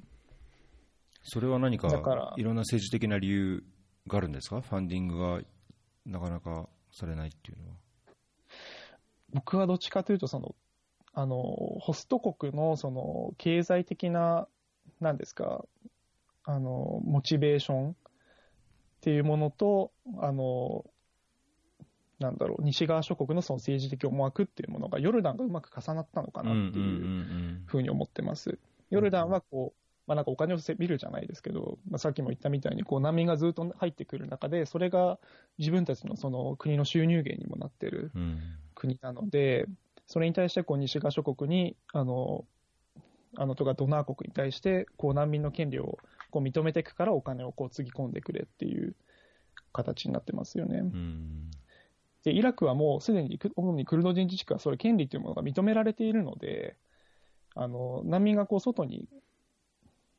[1.22, 1.90] それは何か、
[2.38, 3.64] いろんな政治的な理由
[4.08, 5.42] があるんですか、ファンディングが
[6.08, 7.76] なかなかされないっていうのは。
[9.32, 10.56] 僕はどっちかというと、その
[11.14, 11.38] あの、
[11.80, 14.48] ホスト国のその経済的な、
[15.00, 15.66] なんですか、
[16.44, 17.96] あの、モチベーションっ
[19.02, 20.86] ていうものと、あの、
[22.20, 28.58] なんだろう、西側諸国のその政治的思惑っていうものが、ヨルダンがうまく重なったのかなっていうふうに思ってます。
[28.90, 35.20] ヨルダンはこう、まあ、なんかお金を見るじゃないですけど、まあ、さっきも言ったみたいにこう難民がずっと入ってくる中で、それが
[35.58, 38.12] 自分たちのその国の収入源にもなってる
[38.76, 39.68] 国なので、
[40.06, 42.46] それに対してこう西側諸国に、あの、
[43.36, 45.98] あのとかドナー国に対して、こう難民の権利を
[46.30, 48.96] こう認めていくからお金をこうつぎ込んでくれっていう
[49.72, 50.84] 形になってますよね。
[52.24, 56.76] で、イラクはもうすでに、主にクルド人自治区はそれ権利というものが認められているので、
[57.56, 59.08] あの、難民がこう外に、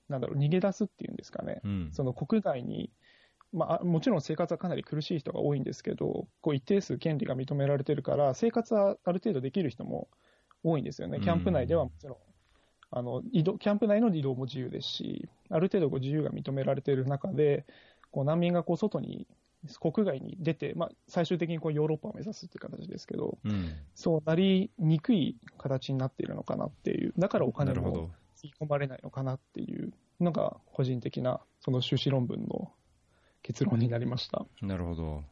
[0.09, 1.61] なんだろう、逃げ出すっていうんですかね。
[1.65, 2.91] うん、その国外に
[3.55, 10.09] まあ、もちろん生活はかなり苦しい人が多いんですけど、こう一定数権利が認められてるから、生活はある程度できる人も
[10.65, 11.21] 多いんですよね。
[11.21, 12.17] キャンプ内ではもちろん、
[12.91, 17.65] あの移動キャンプ内の移動も自由ですし、ある程度こう自由が認められている中で、
[18.11, 19.29] こう難民がこう外に、
[19.81, 32.73] 国外に出て、まあ、最終的にこうヨーロッパを目指すっていう形ですけど、うん、そうなりにくい形になっているのかなっていう、だからお金もつぎ込まれないのかなっていうのが、個人的なその修士論文の
[33.45, 34.45] 結論になりました。
[34.63, 35.23] なるほど、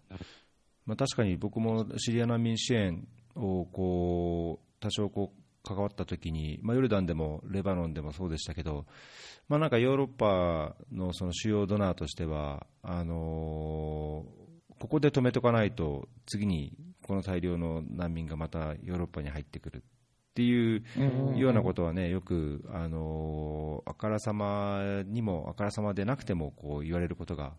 [0.87, 8.85] まあ、確かに僕もシリア難民支援をこう多少こう関わったときに、まあ、ヨルダンでもレバノンでもそうでしたけど、
[9.49, 19.79] まあ、なんかヨーロッパのその主要ドナーとしてはあのー、ここで止めとかないと次にこの大量の難民がまたヨーロッパに入ってくる
[20.33, 20.83] っていう
[21.37, 27.53] ようなことはね、よく、あのあからさまにも、あからさまでなくてもこう言われることが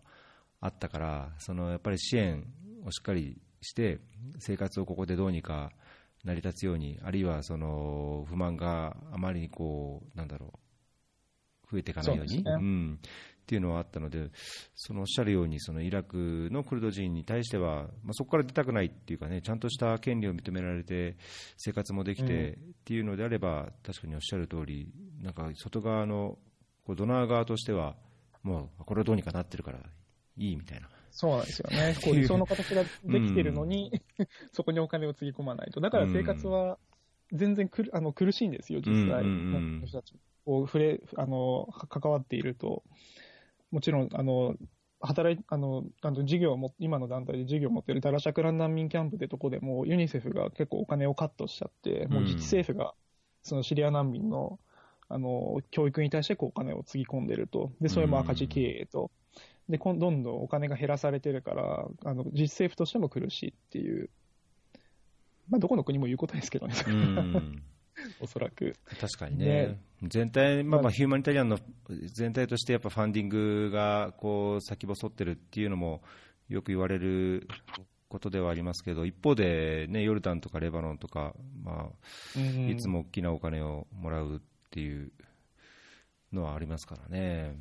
[0.64, 2.42] あったから、そのやっぱり支援
[2.86, 4.00] をしっかりして、
[4.38, 5.70] 生活をここでどうにか
[6.24, 10.54] 成り立つように、あるいはその不満があまりにこう、なんだろ
[11.70, 12.38] う、増えていかないように。
[12.38, 12.98] うね、うん
[13.42, 14.30] っていうのはあったので、
[14.74, 21.18] そのおっしゃるように、そのイラクのクルド人に対しては、まあ、そこから出たくないっていうかね、ちゃんとした権利を認められて、
[21.58, 26.38] 生活もできてっていうのであれば、確かにおっしゃる通り、なんか外側の
[26.86, 27.96] こうドナー側としては、
[28.42, 29.80] もうこれはどうにかなってるから
[30.36, 30.88] いいみたいな。
[31.10, 31.96] そうなんですよね。
[32.02, 35.80] こう理想の形ができてるのに、うん、 そこにお金をつぎ込まないと。
[35.80, 36.78] だから生活は
[37.32, 39.22] 全然くるあの苦しいんですよ、実際。
[39.22, 42.82] うん人たちこう触れ、あの、関わっていると。
[43.70, 44.56] もちろん、あの、
[45.00, 52.94] 働い、あの、あの事業も、今の団体で事業を持っているダラシャクラン難民キャンプってとこでも、ユニセフが結構お金をカットしちゃって、もう自治政府が、
[53.42, 54.58] そのシリア難民の、
[55.08, 59.10] あの教育に対してこうお金をつぎ込んでると、でそれも赤字経営と、
[59.68, 64.10] でどんどんお金が減らされてるからあの、実政府としても苦しいっていう、
[65.48, 66.74] まあ、どこの国も言うことですけどね、
[68.20, 68.74] おそらく。
[69.00, 70.90] 確かにね、全体、まあ、まあ。
[70.92, 71.58] ヒューマニタリアンの
[72.12, 76.02] 全体としてやっぱファンディングがこう先細ってるっていうのも
[76.48, 77.48] よく言われる
[78.08, 81.90] ことではありますけど、一方で、ね、ヨルダンとかレバノンとか、ま
[82.36, 85.10] あ、いつも大きなお金をもらうっていう
[86.32, 87.56] のはありますからね。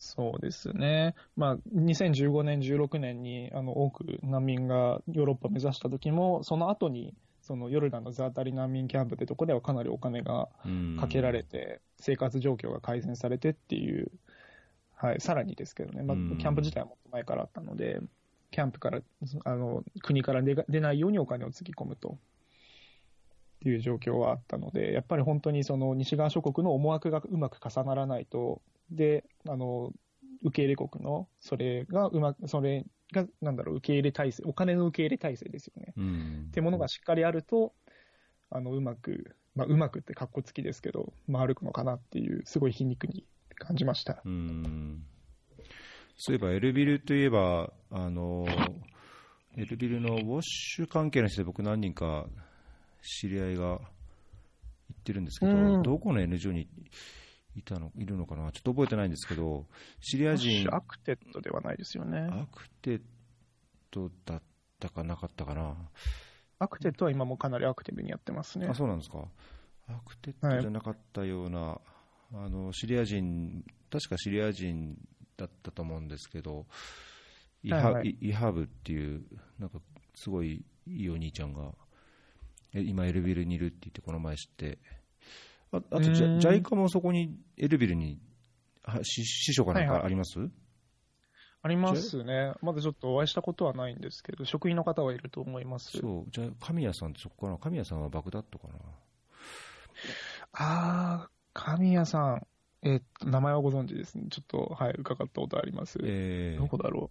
[0.00, 10.48] そうですね、まあ、2015年、16年にあの多く難民がヨーロッパを目指した時も、その後にそのヨルダンのザータリ難民キャンプってとこではかなりお金が
[10.98, 14.10] かけられて、生活状況が改善されてっていう、
[14.94, 18.00] はい、さらにですけどね、まあ、キャンプ自体はもっと前からあったので、
[18.52, 19.00] キャンプから、
[19.44, 22.16] あの国から出ないようにお金をつぎ込むと。
[23.60, 29.92] っていう状況はあったので、やっぱり本当にその西側諸国の思惑がうまく重ならないと、で、あの、
[30.42, 35.92] 受け入れ国の、それがうまく、それが、なんだろう、受け入れ体制、お金の受け入れ体制ですよね。
[35.96, 37.72] うん、ってものがしっかりあると、
[38.50, 43.24] あの、うまく、まあ、うまくってかっこつきですけど、回るのかなっていう、すごい皮肉に
[43.56, 44.22] 感じました。
[44.24, 45.04] うん
[46.22, 48.46] そういえば、エルビルといえば、あの、
[49.56, 52.26] エルビルの WASH 関係の人で僕何人か
[53.02, 56.68] 知り合いが行ってるんですけど、うん、どこの NGO に
[57.56, 59.66] いたのいるのかな、ちょっと覚えてないんですけど、
[60.00, 60.68] シリア人。
[60.74, 62.28] アクテッドではないですよね。
[62.30, 63.02] アクテッ
[63.90, 64.42] ドだっ
[64.78, 65.16] たかな？
[65.16, 65.76] かったかな。
[66.58, 68.66] アクテッドは今もかなりアクティブにやってますね。
[68.68, 69.24] あ、そうなんですか。
[69.88, 74.96] アクテッドじゃなかったような、はい、あのシリア人、確かシリア人
[75.36, 76.66] だったと思うんですけど、
[77.62, 79.24] イハはいはい、イハブっていう、
[79.58, 79.80] なんか
[80.14, 81.72] すごいいいお兄ちゃんが、
[82.72, 84.78] 今、エルビルにいるって言って、この前知って、
[85.72, 88.18] ああとジャ、 JICAもそこに、エルビルに
[89.02, 90.54] 支所かなんかあります、はいはい、
[91.62, 92.24] あります？
[92.24, 95.98] ね、まだちょっとお会いしたことはないんですけど、職員の方はいると思います。
[95.98, 98.74] そう、じゃあ、神谷さんってそこかな、神谷さんはバグダッドかな？
[100.52, 102.46] あー、神谷さん、
[102.82, 105.98] えー、名前はご存知ですね、ちょっと、はい、伺ったことあります。
[106.02, 107.10] えー、どこだろ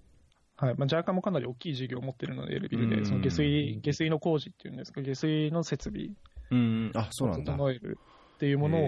[0.62, 0.65] う。
[0.65, 0.76] はい。
[0.76, 6.10] まあ、ジャーカもかなり大きい事業を持っているので、エルビルで、その下水下水の工事っていうんですか、下水の設備。
[6.52, 6.91] を
[7.36, 8.00] 整える
[8.39, 8.88] っていうものを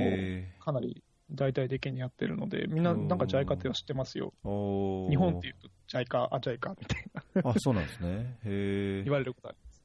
[0.63, 4.33] かなり大々的にやってるので、みんななんかジャイカっては知ってますよ。
[4.43, 7.05] 日本っていうと、ジャイカ、あ、ジャイカみたい
[7.43, 8.37] なあ、そうなんですね。
[8.45, 9.83] へ言われることあります。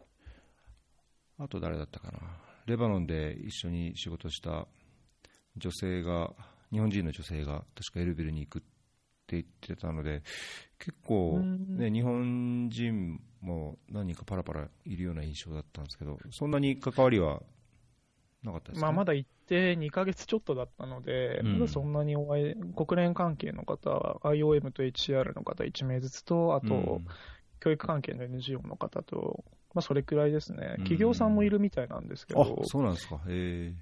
[1.39, 2.19] あと誰だったかな。
[2.67, 4.69] レバノンで一緒に仕事した
[5.57, 6.33] 女性が、
[6.71, 8.63] 日本人の女性が確かエルビルに行くっ
[9.27, 10.23] て言ってたので、
[10.79, 17.43] 結構、ね、日本人も何人かパラパラいるような印象だったんですけど、そんなに関わりは
[18.47, 27.07] なかったですか、まあ、まだ行って2ヶ月ちょっとだったので、うん、まだそんなにお会い、国連関係の方は、IOM と HCR の方1名ずつと、あと、うん、
[27.61, 33.73] 教育関係の NGO の方と、まあ、それくらいですね、企業さんもいるみたいなんですけど、うん、そうなんですか、へ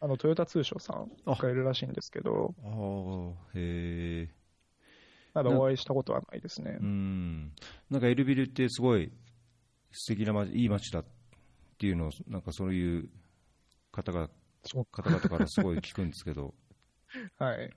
[0.00, 4.28] あのトヨタ通商さんがいるらしいんですけど、あへ
[5.34, 6.76] まだお会いしたことはないですね。
[6.80, 7.52] うん。
[7.90, 9.10] なんかエルビルってすごい
[9.92, 11.04] 素敵な街、いい街だっ
[11.78, 13.08] ていうのを、なんかそういう
[13.92, 14.28] 方が、
[14.90, 16.54] 方々からすごい聞くんですけど。
[17.38, 17.70] はい。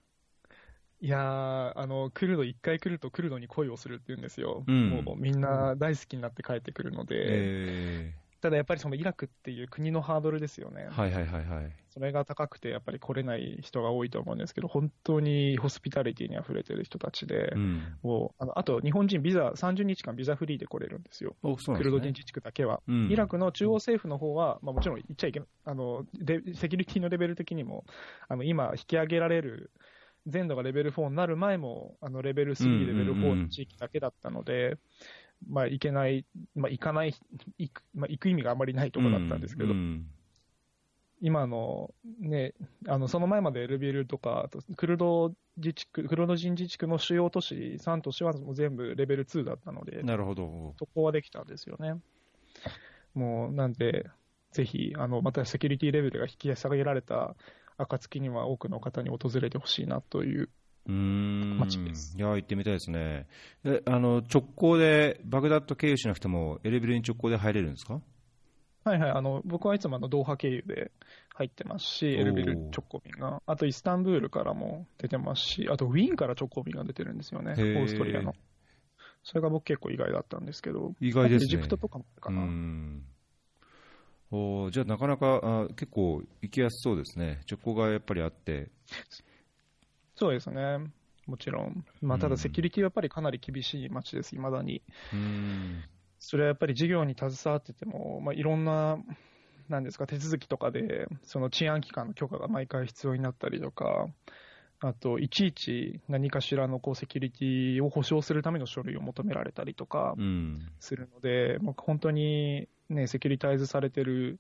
[1.02, 4.64] いやあの、来るの、一回来ると来るのに恋をするって言うんですよ。
[4.66, 10.88] うん、もうみんな大好きになって帰ってくるので、えー、ただやっぱりそのイラクっていう国のハードルですよね。
[10.92, 11.72] はいはいはいはい。
[11.90, 22.84] それが高くて、やっぱり来れない人が多いと思うんですけど、本当にホスピタリティに溢れてる人たちで、うん、もうあのあと日本人、ビザ、30日間ビザフリーで来れるんですよ、すね、クルド人自治区だけは。
[22.88, 26.06] うん、イラクの中央政府の方は、まあ、もちろん言っちゃいけないあの
[26.54, 27.84] セキュリティのレベル的にも、
[28.28, 29.72] あの今、引き上げられる。
[30.28, 34.78] 全土がレベル4になる前も、あのレベル3、レベル4の地域だけだったので、
[35.48, 37.14] まあ、行けない、まあ、行かない、
[37.58, 40.08] 行く,、まあ、行く意味があまりないところだったんですけど、うんうん、
[41.22, 42.54] 今の、ね、
[42.88, 51.96] あのその前までエルビルとか、クルド自治区、クルド人自治区の主要都市3都市はもう全部レベル2だったので、なるほどそこはできたんですよね。
[53.14, 54.10] もうなんで、
[54.52, 57.36] ぜひ、あのまたセキュリティレベルが引き下げられた
[57.78, 60.50] 暁には多くの方に訪れてほしいなという
[60.88, 62.16] 街です。
[62.18, 63.28] いや、行ってみたいですね。
[63.64, 68.02] え、あの、直行で、バグダッド経由しなくても、エレベルに直行で入れるんですか？
[68.84, 70.92] はいはい、あの僕はいつもあのドーハ経由で
[71.34, 78.36] 入ってますし、エルビル直行便が、あとイスタンブールからも出てますし、あとウィーンから直行便が出てるんですよね、オーストリアの。
[79.24, 81.46] それが僕結構意外だったんですけど、意外ですね。
[81.46, 82.48] エジプトとかもかな。
[84.30, 88.70] おじゃあ、なかなかあ結構行きやすそうですね、直行がやっぱりあって、
[90.16, 90.80] そうですね。
[91.26, 91.86] もちろん。
[92.02, 94.82] まあ、ただセキュリティはやっぱりかなり厳しい街です、いまだに。
[95.14, 95.84] うん
[96.20, 98.98] それはやっぱり事業に携わってても、まあ、いろんな、
[99.70, 104.08] なんですか、手続きとかで、その治安機関の許可が毎回必要になったりとか、
[104.80, 114.40] あと、いちいち何かしらのこうセキュリティを保証するための書類を求められたりとかうんするので、まあ、本当に、ね、セキュリタイズされてる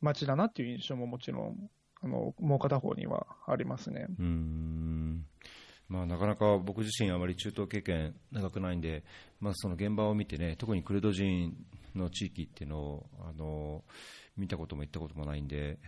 [0.00, 1.70] 街だなっていう印象ももちろん、
[2.02, 4.06] あのもう片方にはありますね。
[4.18, 5.26] うん。
[5.88, 9.04] まあ、なかなか僕自身、あまり中東経験長くないんで、
[9.40, 11.54] まあ、その現場を見てね、特にクルド人
[11.94, 13.84] の地域っていうのをあの
[14.36, 15.78] 見たことも行ったこともないんで、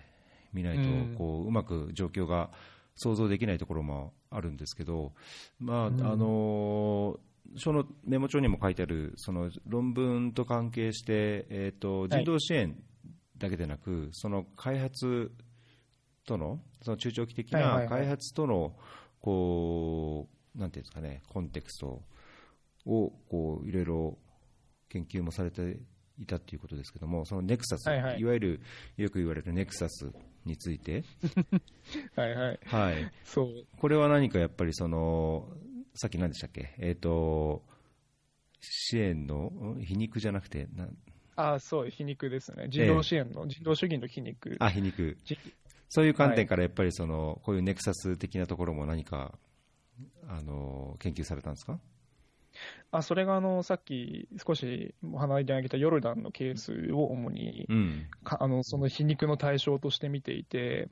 [0.53, 1.15] 見ないとうん。
[1.17, 2.51] こううまく状況が
[2.95, 5.13] 想像できないところもあるんですけど、
[5.59, 6.19] まああうん。
[6.19, 7.19] の
[7.57, 12.77] 書のメモ帳にも書いてあるその論文と関係して、えー、と人道支援
[13.39, 15.33] だけでなく、その開発
[16.29, 18.75] とのその中長期的ない開発との
[19.21, 22.03] こうなんていうんですかねコンテクスト
[22.87, 24.19] をこういろいろ
[24.91, 25.79] 研究もされて
[26.19, 28.61] いたということですけどもそのネクサス、はいはいいわゆる
[28.99, 30.13] よく言われるネクサス
[30.45, 31.05] について、
[32.17, 32.61] はいはい。
[32.65, 33.67] はい、そう。
[33.79, 35.47] これは何かやっぱりその
[35.95, 37.63] さっき何でしたっけ、えー、と
[38.61, 40.89] 支援のん皮肉じゃなくてな
[41.39, 42.67] ああ、そう、皮肉ですね。
[42.69, 44.57] 人道支援の、人道主義の皮肉。
[44.59, 45.39] あ皮肉じ
[45.89, 49.39] そういう観点からやっぱりその、こういうネクサス的なところも何か
[50.29, 51.79] あの研究されたんですか？
[52.91, 58.07] あそれがあのさっき少しお話で挙げたヨルダンのケースを主に、うん。
[58.25, 60.89] かあのその皮肉の対象として見ていて、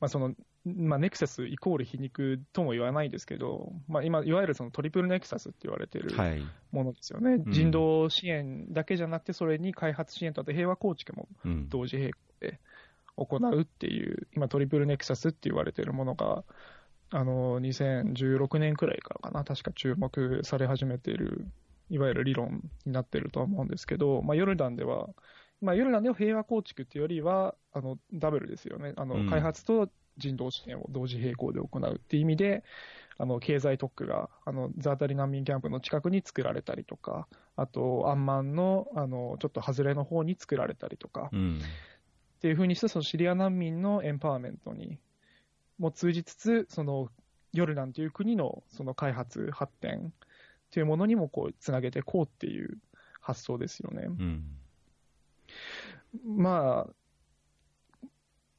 [0.00, 0.34] まあその
[0.64, 6.42] まあ、ネクサスイコール皮肉とも言わないですけど、まあ、今、いわゆるそのトリプルネクサスって言われてるはい。
[6.72, 7.44] ものですよね、ん。
[7.52, 11.68] 人道支援だけじゃなくて、それに開発支援とあと平和構築もうん。
[11.68, 12.58] 同時並行で
[13.16, 16.44] 行うっていう、今、トリプルネクサスって言われてるものが、
[17.10, 21.46] あの2016年くらいからかな、確か注目され始めている、
[21.88, 25.08] いわゆる理論になってるとは思うんですけど、まあ、ヨルダンでは、
[25.60, 29.30] まあ、ヨルダンでは平和構築っていうよりは、あのダブルですよね、あのうん。
[29.30, 29.88] 開発と
[30.18, 32.64] 人道支援を同時並行で行うっていう意味で、
[33.18, 41.60] あの経済特区があのザータリ難民キャンプの近くに作られたりとか、あと、アンマンのあのちょっと外れの方に作られたりとか、うん
[42.36, 44.98] っていうふうにして、そのシリア難民のエンパワーメントに
[45.78, 47.08] も通じつつ、その
[47.52, 50.12] ヨルダンという国のその開発、発展
[50.70, 52.78] というものにもこうつなげていこうっていう
[53.20, 54.04] 発想ですよね。
[54.06, 54.44] うん
[56.24, 58.06] まあ、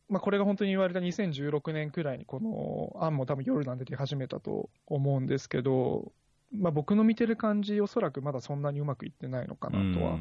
[0.09, 6.11] まあ、これが本当に言われた2016年くらいに、この案も多分ヨルダンで出始めたと思うんですけど、
[6.55, 10.17] まあ、僕の見てる感じ、おそらくまだそんなにうまくいってないのかなとは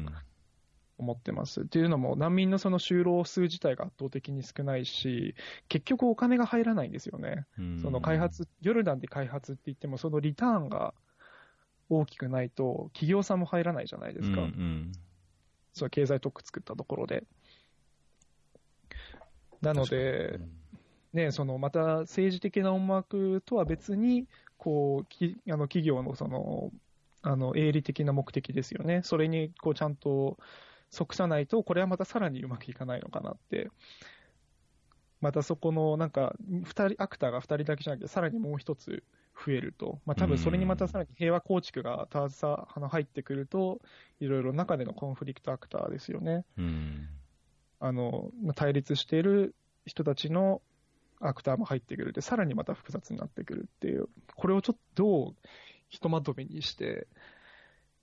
[0.97, 1.61] 思ってます。
[1.61, 5.35] っていうのも、難民のその就労数自体が圧倒的に少ないし、
[5.69, 7.45] 結局お金が入らないんですよね。
[7.59, 10.93] うんその開発、ヨルダンで開発って言っても、そのリターンが
[11.89, 14.41] 大きくないと、企業さんも入らないじゃないですか。
[14.41, 14.91] うんうん
[15.73, 17.23] その経済特区作ったところで。
[19.61, 20.39] なので、
[21.13, 24.27] ね、そのまた政治的な思惑とは別に、
[24.57, 26.71] こうきあの企業のその
[27.21, 30.37] あの営利的な目的ですよね、それにこうちゃんと
[30.89, 33.69] 即さないと、これはまたさらにうまくいかないのかなって、
[35.19, 39.03] またそこのなんか、2人、アクターが2人だけじゃなくて、さらにもう一つ
[39.45, 43.81] 増えると、まあ多分それにまたさらに平和構築が携わあの入ってくると、
[44.19, 46.45] いろいろ中でのコンフリクトアクターですよね。
[46.57, 47.09] うん。
[47.79, 50.61] あのまあ対立している人たちの
[51.19, 55.35] アクターも入ってくるで、さらにまた複雑になってくるっていう、これをちょっとどう
[55.89, 57.07] ひとまとめにして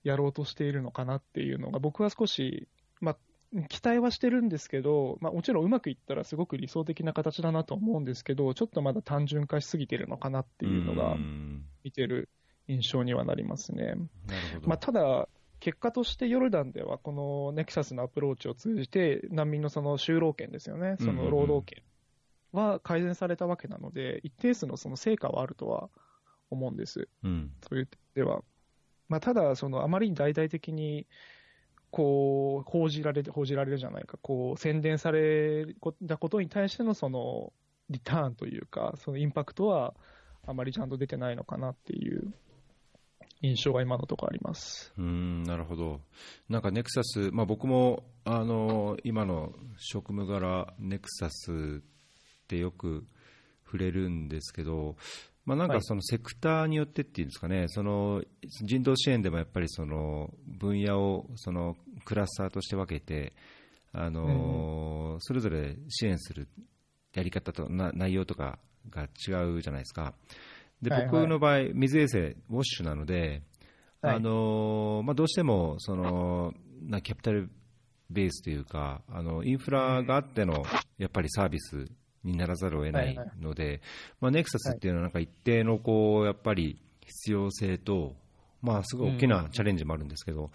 [0.03, 2.67] やろうとしているのかなっていうのが、僕は少し、
[3.05, 11.65] まあ、期待はしてるんですけど、まあ、もちろんうまくいったらすごく理想的な形だなと思うんですけど、ちょっとまだ単純化しすぎてるのかなっていうのがん。
[11.83, 12.29] 見てる
[12.67, 13.95] 印象にはなりますね。
[14.63, 15.29] まあ、ただ、
[15.59, 21.83] 結果としてヨルダンでは、このネクサスのアプローチを通じて、難民のその就労権ですよね、その労働権
[22.51, 25.89] は改善されたわけなので、一定数のその成果はあるとは
[26.49, 27.51] 思うんです、うん。
[27.69, 28.41] そういう点では。
[29.07, 31.05] まあ、ただ、そのあまりに大々的に
[31.95, 35.65] こう報じられる、報じられるじゃないか、こう宣伝され
[36.05, 37.53] たことに対してのその
[37.89, 39.93] リターンというか、そのインパクトは
[40.45, 42.33] あまりちゃんと出てないのかなっていう
[43.41, 44.91] 印象が今のところあります。
[44.97, 46.01] うんなるほど、
[46.49, 53.05] なんかネクサス、まあ、僕もあの今の職務柄、ネクサスってよく
[53.63, 54.97] 触れるんですけど、
[55.45, 58.23] まあ、なんかそのセクターによってっていうんですかね、その
[58.63, 63.33] 人道支援でもやっぱりその分野をそのクラスターとして分けて、
[63.93, 66.47] あのそれぞれ支援する
[67.13, 68.57] やり方とな内容とか
[68.89, 70.15] が違うじゃないですか。
[70.81, 73.41] で、僕の場合、水衛星、ウォッシュなので、
[74.01, 74.15] はい。
[74.17, 77.49] あのまあ、どうしてもそのなキャピタル
[78.09, 80.63] ベースというか、あのインフラがあっての
[80.97, 81.87] やっぱりサービス
[82.25, 83.81] にならざるを得ないので、
[84.19, 88.15] まあ、ネクサスっていうのはなんか一定のこうやっぱり必要性と、
[88.61, 90.49] まあ、すごい大きなチャレンジもあるんですけど、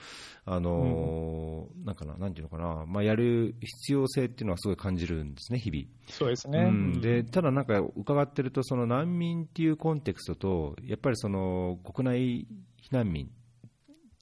[0.44, 5.84] あのなんかな、なんていうのかな、まあ、やる必要性っていうのはすごい感じるんですね、日々。
[6.08, 6.58] そうですね。
[6.58, 12.46] うん、でただ、なんか伺ってると、その難民っていうコンテクストと、やっぱりその国内
[12.82, 13.28] 避難民っ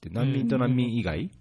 [0.01, 1.31] て、難民と難民以外、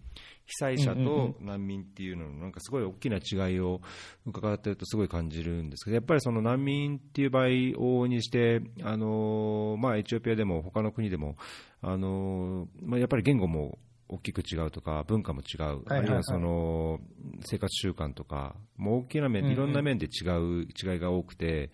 [0.48, 3.82] 被災者と難民っていうのの、なんかすごい大きな違いを
[4.24, 11.36] 伺ってると、すごい感じるんですけど、やっぱりその難民っていう場合を往々にして、あのまあ、エチオピアでも他の国でも、
[11.82, 13.78] あのまあ、やっぱり言語も
[14.08, 16.98] 大きく違うとか、文化も違う、あるいはその
[17.44, 21.70] 生活習慣とか、もう大きな面、いろんな面で違う違いが多くて、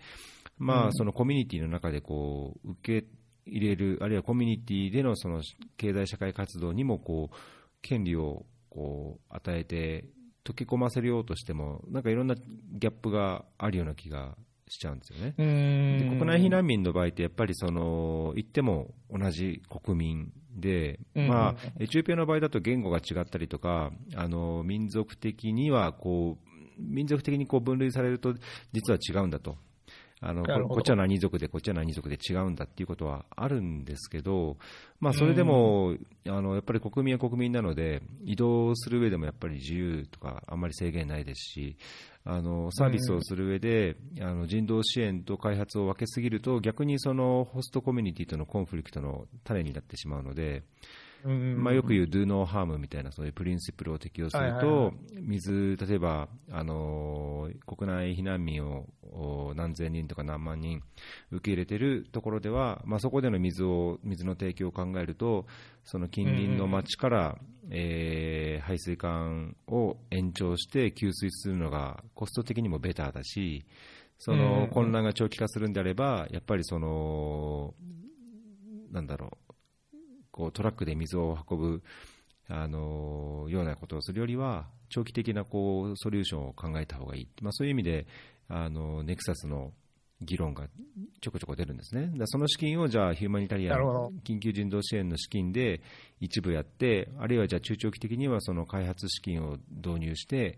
[0.57, 3.07] まあ、そのコミュニティの中でこう受け
[3.45, 5.41] 入れる、あるいはコミュニティでのその
[5.77, 7.35] 経済社会活動にもこう
[7.81, 8.45] 権利を
[8.75, 10.05] こう与えて、
[10.43, 14.35] 溶け込ませようとしても、なんかいろんなギャップがあるような気が
[14.67, 15.33] しちゃうんですよね。
[15.37, 26.45] うんで国内避難民の場合って、やっぱりその言っても同じ国民で、うんまあ、エチオピアの場合だと言語が違ったりとか、あの民族的にはこう、
[26.77, 28.35] 民族的にこう分類されると、
[28.73, 29.57] 実は違うんだと。
[30.27, 34.57] あのここっちは何族で、こっちは何族で違うんだっていうことはあるんですけど、
[34.99, 35.95] まあ、それでも、
[36.27, 41.77] あのやっぱり国民は国民なので、移動する上でもやっぱり自由とか、あんまり制限ないですし、
[42.23, 50.63] あのサービスをする上で、あの人道支援と開発を分けすぎると、逆にそのホストコミュニティとのコンフリクトの種になってしまうので、うん
[51.25, 60.81] まあ、よく言う do no harm みたいなそういうプリンシプルを適用すると、水、例えば、あの国内避難民をお何千人とか何万人
[61.31, 65.45] 受け入れてるところでは、まあ、そこでの水を水の提供を考えると、
[65.83, 67.37] その近隣の町から、
[67.71, 73.65] えー排水管を延長して給水するのがコスト的にもベターだし、
[74.17, 74.67] そのうん。
[74.69, 77.73] 混乱が長期化するんであれば、やっぱりその、
[78.91, 79.44] なんだろう、
[80.35, 81.83] こうトラックで水を運ぶ、
[82.49, 88.05] あのようなことをするよりは、長期的なこうソリューションを考えた方がいい、まあ、そういう意味で、
[88.49, 89.71] あの nexus の
[90.21, 90.67] 議論が
[91.21, 93.79] ちょこちょこ出るんですね、だその資金をじゃあ、 humanitarian
[94.25, 95.81] 緊急人道支援の資金で
[96.19, 100.57] 一部やって、あるいはじゃあ中長期的にはその開発資金を導入して、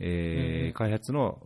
[0.00, 0.72] えーうん。
[0.72, 1.38] 開発の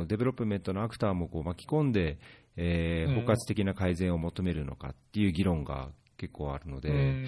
[0.00, 2.18] お development のアクターもこう巻き込んで、
[2.56, 3.24] えーうん。
[3.24, 5.90] 包括的な改善を求めるのかっていう議論が
[6.20, 6.90] 結構あるので。
[6.90, 7.26] うん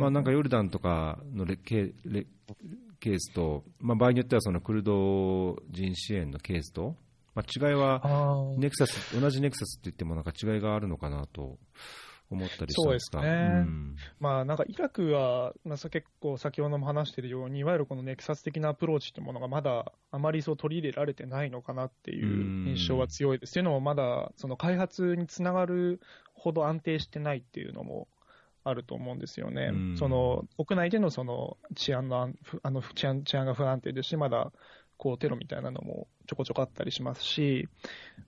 [0.00, 2.26] まあ、なんかヨルダンとかのレケレ
[2.98, 6.96] ケースと、まあ、場合によってはそのクルド人支援のケースと、
[7.34, 11.58] まあ、違いはネクサス同じネクサスって言ってもなんか違いがあるのかなと
[12.30, 23.52] 思ったりしたんですがそうですねうんまあ、なんかイラクは、まあ、さ結構先ほども話しているように、いわゆるこのネクサス的なアプローチというものがまだあまりそう取り入れられてないのかなっていう印象は強いです。
[23.52, 26.00] というのも、まだその開発につながる
[26.34, 28.08] ほど安定してないっていうのも
[28.64, 29.96] あると思うんですよねうん。
[29.98, 34.52] その国内でのその治安の安あの治安治安が不安定ですし、まだ
[34.96, 37.68] こうテロみたいなのもちょこちょこあったりしますし、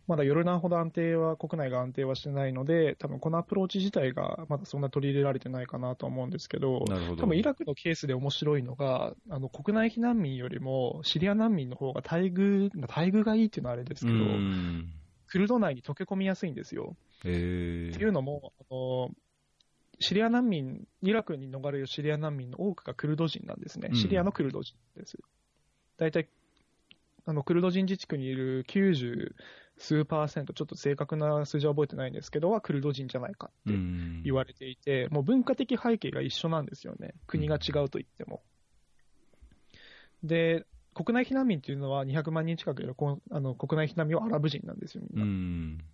[0.07, 14.93] まだヨルダンほど安定は、国内が安定はしてないので、多分このアプローチ自体がまだそんな取り入れられてないかなと思うんですけど、ど多分イラクのケースで面白いのが、あの国内避難民よりもシリア難民の方が待遇、待遇がいいっていうのはあれですけど、うん
[15.28, 16.97] クルド内に溶け込みやすいんですよ。
[17.24, 19.11] えーっていうのも、あの
[19.99, 23.88] シリア難民、イラクに逃れるシリア難民の多くがクルド人なんですね。
[23.90, 25.18] うんシリアのクルド人です。
[25.97, 26.28] 大体、
[27.24, 29.34] あのクルド人自治区にいる90
[29.78, 37.14] 数パーセント、ちょっと正確な数字は覚えてないんですけど、はクルド人じゃないかってうん言われていて、もう文化的背景が一緒なんですよね。
[37.26, 38.42] 国が違うと言っても。
[40.22, 45.84] で、国内避難民っていうのは200万人近くいるこあの国内避難民はアラブ人なんですよ、みんうな。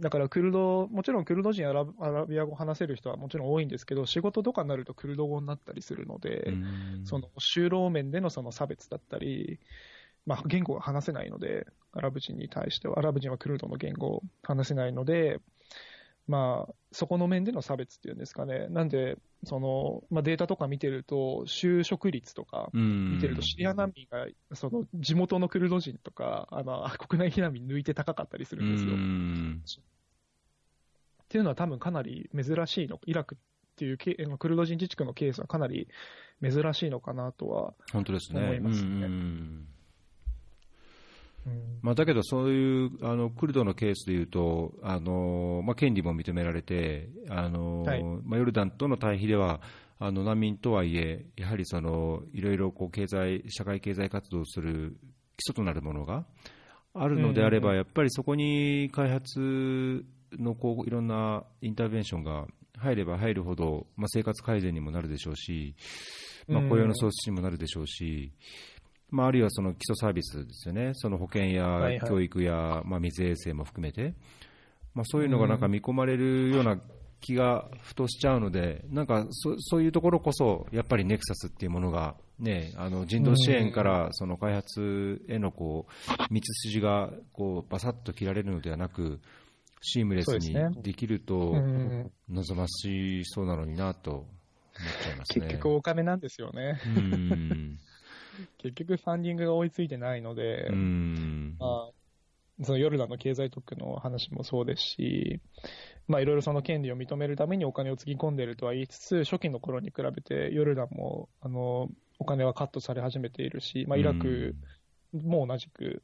[0.00, 7.02] んだからクルド、もちろんクルド人アラブ、アラビア語を話せる人はもちろん多いんですけど、仕事とかになるとクルド語になったりするので、うん。
[7.04, 9.60] その就労面でのその差別だったり、
[10.26, 15.40] まあ、言語が話せないので、アラブ人に対しては、アラブ人はクルドの言語を話せないので、
[16.26, 23.12] まあ、そこの面での差別っていうんですかね、なんで、そのまあ、データとか見てると、就職率とかうん。
[23.14, 28.92] 見てると、シリア難民がその地元のクルド人とか、あの国内避難民抜いて高かったりするんですよ。
[28.92, 29.62] うん。
[29.64, 29.74] っ
[31.28, 33.38] ていうのは多分かなり珍しいの、イラクっ
[33.76, 33.98] ていう
[34.38, 35.88] クルド人自治区のケースはかなり
[36.42, 38.40] 珍しいのかなとは本当ですね。
[38.40, 39.06] 思いますね。
[39.06, 39.66] うん
[41.82, 49.60] まあ、だけど、そういうあのクルドのケースでいうと、あのまあ、権利も認められて、あの、はい、まあ、ヨルダンとの対比では、
[49.98, 54.96] あの難民とはいえ、やはりそのいろいろこう経済、社会経済活動をする
[55.36, 56.24] 基礎となるものが
[56.94, 60.04] あるのであれば、やっぱりそこに開発
[60.38, 62.46] のこういろんなインターベンションが
[62.78, 65.74] 入れば入るほど、まあ、生活改善にもなるでしょうし、
[66.48, 68.32] まあ、雇用の創出にもなるでしょうし、
[69.10, 74.14] まあ、あるいはその基礎サービスですよね、その保険や教育や、まあ、水衛生も含めて、
[74.94, 76.78] まあ、そういうのがなんか見込まれるような
[77.20, 89.20] 気がふとしちゃうので、なんかそそういうところこそ、やっぱりネクサスっていうものが、ね、あの人道支援からその開発へのこう道筋がこうバサッと切られるのではなく、
[89.82, 91.54] シームレスにできると、
[92.28, 94.24] 望ましそうなのになと思っ
[95.02, 95.46] ちゃいますね。
[95.46, 96.80] 結局お金なんですよね。
[98.58, 100.68] 結局ファンディングが追いついてないので、
[101.58, 105.40] まあ、そのヨルダンの経済特区の話もそうですし、
[106.08, 111.88] まあ、いろいろその権利を認めるためにお金をつぎ込んでいるとは言いつつ、初期の頃に比べてヨルダンもあの
[112.18, 114.54] お金はカットされ始めているし、まあ、イラク
[115.12, 116.02] も同じく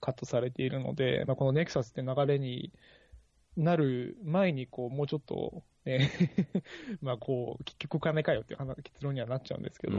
[0.00, 2.72] カットされているので、まあ、このネクサスって流れに
[3.56, 6.10] なる前にこう、もうちょっと、ね
[7.02, 9.98] まあこう、結局お金かよっていう結論にはなっちゃうんですけど、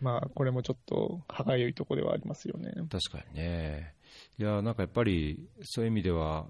[0.00, 2.72] まあ、これもちょっと歯がゆいところではありますよね。
[2.90, 3.94] 確かにね。
[4.38, 6.46] いや、なんかやっぱり、そういう意味では、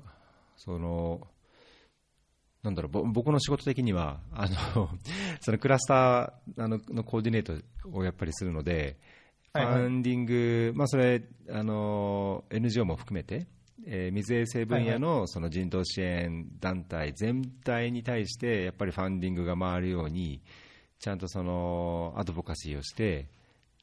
[0.56, 1.26] その、
[2.62, 4.90] なんだろう、僕の仕事的には、あの、
[5.40, 7.54] そのクラスターあののコーディネート
[7.90, 8.98] をやっぱりするので、
[9.52, 13.46] ファンディング、まあそれ、あの、NGO も含めて、
[13.86, 20.42] えー、水衛生分野のその人道支援団体全体に対して、やっぱりファンディングが回るように、
[20.98, 23.28] ちゃんとそのアドボカシーをして、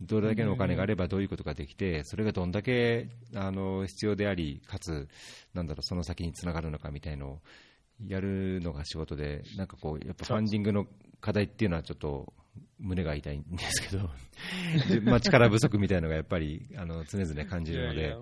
[0.01, 5.07] どれだけのお金があればどういうことができて、それがどんだけあの必要であり、かつ、
[5.53, 7.39] なんだろう、その先につながるのかみたいのを
[8.05, 10.87] やるのが仕事で、なんかこう、やっぱファンディングの
[11.21, 12.33] 課題っていうのはちょっと
[12.79, 14.09] 胸が痛いんですけど、
[15.09, 18.15] まあ、力不足みたいなのがやっぱりあの常々感じるので。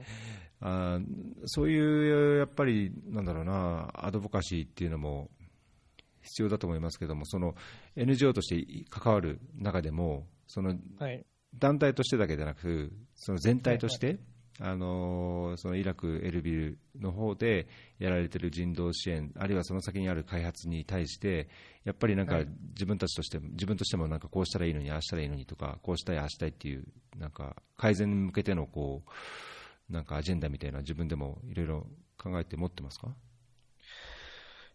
[0.66, 0.98] あ
[1.46, 5.30] そういうやっぱり、なんだろうな、アドボカシーっていうのも
[6.22, 7.54] 必要だと思いますけども、その
[7.98, 10.78] NGO として関わる中でも、その
[11.58, 14.20] 団体としてだけでなく、その全体として、
[14.60, 21.50] あのそのイラク、エルビルの方でやられている人道支援、あるいはその先にある開発に対して、
[21.86, 26.86] やっぱりなんか自分たちとして、自分としてもなんかこうしたらいいのに、ああしたらいいのにとか、こうしたい、ああしたいっていう、
[27.18, 29.04] なんか改善に向けてのこ
[29.90, 31.88] うなんかアジェンダみたいな、自分でもいろいろ
[32.18, 33.16] 考えて持ってますか？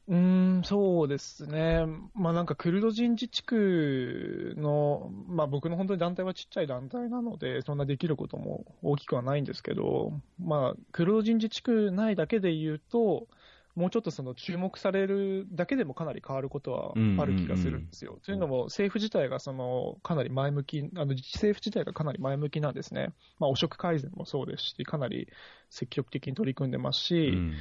[0.09, 1.85] うん、そうですね。
[2.15, 13.29] まあなんかクルド人自治区の、まあ僕の本当に団体はちっちゃい団体なので、そんなできることも大きくはないんですけど、まあクルド人自治区内だけで言うと、
[13.75, 18.19] もうちょっとその注目されるだけでもかなり変わることはある気がするんですよ。
[18.25, 23.13] というのも、政府自体がそのかなり前向き、あの自治政府自体がかなり前向きなんですね。
[23.39, 25.29] まあ、汚職改善もそうですし、かなり
[25.69, 27.53] 積極的に取り組んでますし、うん、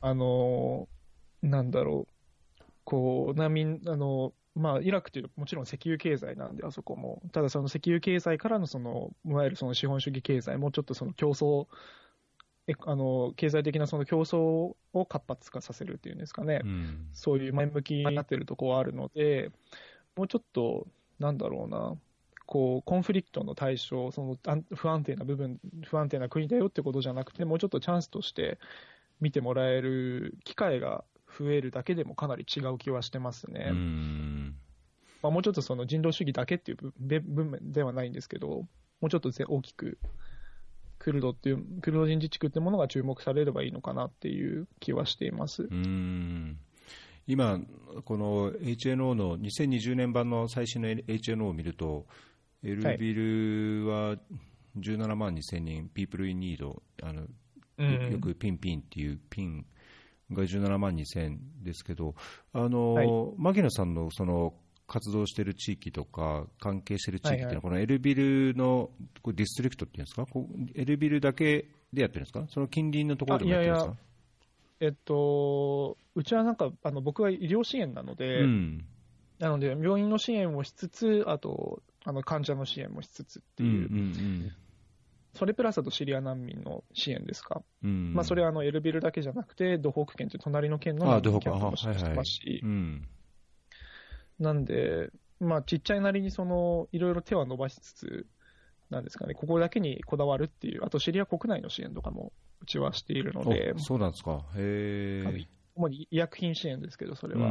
[0.00, 0.88] あの
[1.48, 7.22] なんだろう、こう、難民、あの、まあ、イラクというもちろん石油経済なんで、あそこも。
[7.32, 11.66] ただ、その石油経済からの、その、いわゆるその資本主義経済もちょっとその競争、
[12.66, 14.38] えあの経済的なその競争
[14.94, 19.50] を活発化させるっていうんですかね、うん、そういう前向きになってるところはあるので、
[20.16, 20.86] もうちょっと、
[21.18, 21.94] なんだろうな、
[22.46, 24.38] こうコンフリクトの対象、その
[24.74, 28.58] 不安定な部分、不安定な国だよってことじゃなくて、もうちょっとチャンスとして
[29.20, 31.04] 見てもらえる機会が
[31.38, 33.72] 増えるだけでもかなり違う気はしてますね。
[35.22, 38.48] まあ、もうちょっとその人道主義だけっていう部分ではないんですけど、
[39.00, 39.98] もうちょっと大きく
[40.98, 45.68] クルドっていう、クルド人自治区っていうものが注目されればいいのかなっていう気はしています。
[47.26, 47.60] 今、
[48.04, 52.06] この HNO の2020年版の最新の HNO を見ると、
[52.62, 54.16] エルビルは
[54.78, 57.22] 17万2000人、ピープルインニード、あの
[57.78, 59.66] よくピンピンっていうピン
[60.32, 62.14] が17万2000ですけど、
[62.52, 64.54] あの、はい、牧野さんのその
[64.86, 68.90] 活動している地域とか、関係している地域っていうのは、このエルビルの
[69.22, 73.86] こディストリクトっていうんですか、こエルビルだけでやってるんですか、その近隣のところでもやってるんですか？
[73.86, 73.96] いやいや
[74.80, 78.84] えっと、うちはなんか、あの僕は医療支援なので、うん、
[79.38, 84.52] なので、病院の支援をしつつ、あと、あの患者の支援もしつつっていう、うんうんうん
[85.34, 92.62] それプラスだとシリア難民の支援ですか、うん、まあ、それはあのエルビルだけじゃなくて、ドホーク県という隣の県の難民キャンプもしてますし、
[94.38, 95.10] なんで、
[95.40, 98.26] まあ、ちっちゃいなりにそのいろいろ手は伸ばしつつ
[98.90, 102.32] なんですかね、ここだけにこだわるっていう、あとシリア国内の支援とかも
[102.62, 105.46] うちはしているので、そうなんですか、へえ。
[105.74, 107.50] 主に医薬品支援ですけど、それは。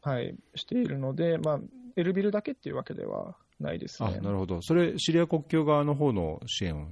[0.00, 1.60] はい、しているので、まあ、
[1.96, 4.14] エルビルだけっていうわけではないですね。
[4.18, 6.88] あなるほど、それ、シリア国境側の方の支援を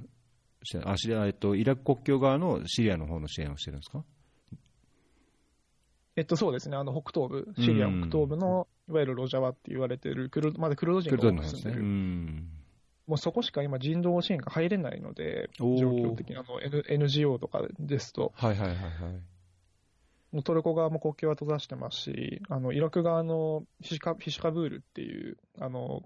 [0.63, 4.05] してあシリア、えっと、イラク国境側のシリアの方の支援をしてるんですか？
[6.17, 12.43] えっと、そうですね、あの北東部、シリア北東部の、いわゆるロジャワって言われてるクル、まだクルド人が住んでる、ね、
[13.07, 18.33] もうそこしか今、人道支援が入れないので、状況的にあの、N、NGO とかですと。
[18.35, 18.87] はいはいはいはい。
[20.33, 26.03] もうトルコ側も国境は閉ざしてますし、あのイラク側のフィシカフィシカブールっていう、あの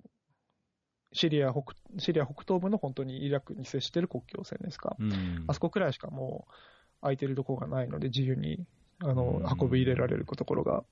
[1.14, 6.52] シリア北シリア北東部の本当にイラクに接している国境線ですか、うん、あそこくらいしかもう
[7.00, 8.66] 空いてるところがないので、自由に
[9.00, 10.84] あの、運び入れられるところが。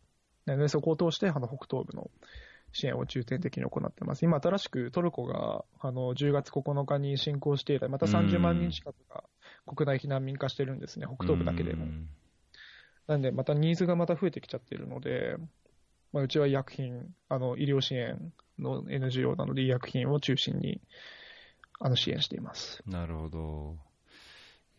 [0.47, 2.11] なので、そこを通して、あの、北東部の
[2.73, 4.25] 支援を重点的に行ってます。
[4.25, 9.25] 今、新しくトルコが、あの、10月9日に侵攻して以来、また30万人近くが
[9.67, 11.87] 国内避難民化してるんですね、北東部だけでも。
[13.07, 15.37] なんで、またニーズがまた増えてきちゃってるので、
[16.13, 20.81] まあ、うちは医薬品、あの、医療支援の NGO なので、医薬品を中心に、
[21.81, 22.83] あの、支援しています。
[22.87, 23.77] なるほど。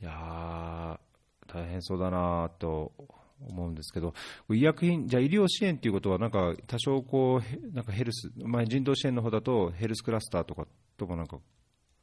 [0.01, 0.99] いや
[1.47, 2.91] 大変そうだなと
[3.39, 4.13] 思うんですけど、
[4.51, 10.67] 医薬品、じゃあ医療支援ということは、なんか多少こう、なんかヘルス、まあ、人道支援の方だと、ヘルスクラスターとか
[10.97, 11.37] ともなんか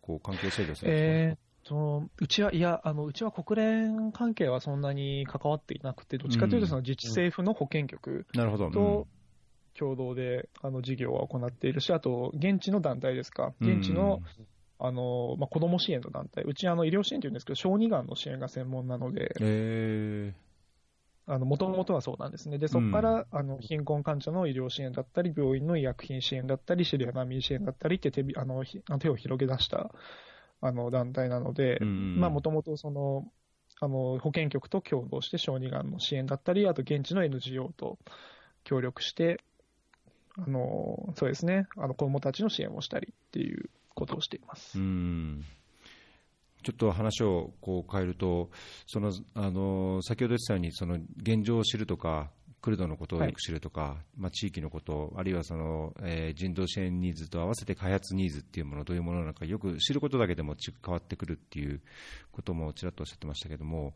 [0.01, 9.07] こう関係してるんですか、えーとうちは、いや、あのうちは国連関係はそんなに関わっていなくて、どっちかというと、その自治政府の保健局と
[9.81, 14.21] 共同であの事業は行っているし、あと、現地の団体ですか、現地の
[14.79, 19.35] あの、まあ、子ども支援の団体、うちあの医療支援というんですけど、小児がんの支援が専門なので、
[21.27, 28.65] もともとはそうなんですね、でそこから、うん、あの貧困患者の医療支援だったり、病院の医薬品支援だったり、シリア難民支援だったりって手あの
[28.99, 29.91] 手を広げ出した
[30.61, 33.31] あの団体なので、もともとその
[33.81, 37.99] あの保健局と共同して小児がんの支援だったり、あと現地の NGO と
[38.65, 39.41] 協力して、
[40.47, 44.79] あのそうですね、あの子どもたちの支援をしたりっていうことをしています。
[44.79, 45.45] うん。
[46.63, 48.51] ちょっと話をこう変えると、
[48.87, 52.31] そのあの先ほど言ったように、その現状を知るとか、
[52.61, 61.81] クルドのことをよく知るとか、はい、まあ、地域のこと、あるいはその、えー、人道支援ニーズと合わせて開発ニーズっていうもの、どういうものなのか、よく知ることだけでも変わってくるっていう
[62.33, 63.95] こともちらっとおっしゃってましたけども、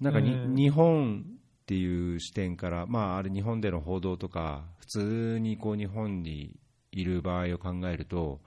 [0.00, 1.24] なんかに、日本
[1.64, 6.54] っていう視点から、まあ、あれ、日本での報道とか、普通にこう日本に
[6.92, 8.42] いる場合を考えると、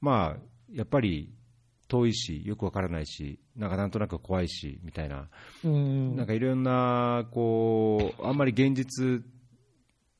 [0.00, 0.40] まあ、
[0.72, 1.30] やっぱり
[1.88, 5.28] 遠いし、よくわからないし、なんかなんとなく怖いしみたいな、
[5.68, 6.16] ん。
[6.16, 9.22] なんかいろんなこう、あんまり現実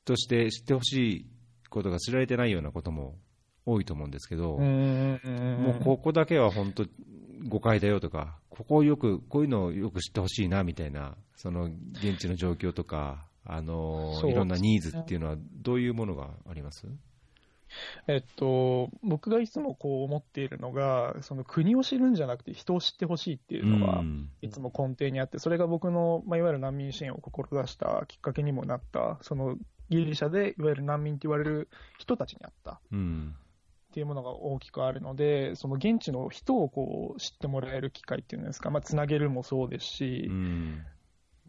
[0.05, 1.27] として知ってほしい
[1.71, 3.17] ことが知られてないようなことも
[3.65, 6.85] 多いと思うんですけど、もうここだけは本当、
[7.49, 16.87] 誤解だよとか、ここをよく、こういうのをよく知ってほしいなみたいな、その現地の状況とか、あのいろんなニーズっていうのは、どういうものがあります？
[18.07, 24.05] えっと、僕がいつもこう思っているのが、その国を知るんじゃなくて人を知ってほしいっていうのが、
[24.43, 29.57] いつも根底にあって、それが僕の、まあ、いわゆる難民支援を志したきっかけにもなった、その
[29.89, 32.81] ギリシャでいわゆる難民って言われる人たちにあった。
[33.93, 40.31] っていうものが大きくあるので、その現地の人をこう知ってもらえる機会っていうんですか、まあ、つなげるもそうですし、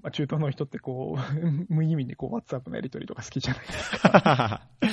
[0.01, 1.21] まあ、中東の人ってこう、
[1.73, 4.67] 無意味にこう、WhatsApp のやり取りとか好きじゃないですか。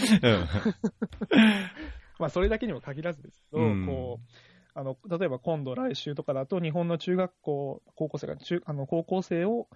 [2.21, 4.27] まあ、それだけにも限らずですけど、うん、こう、
[4.75, 9.67] あの、例えば今度来週とかだと、日本の中学校、高校生が、中あの高校生を、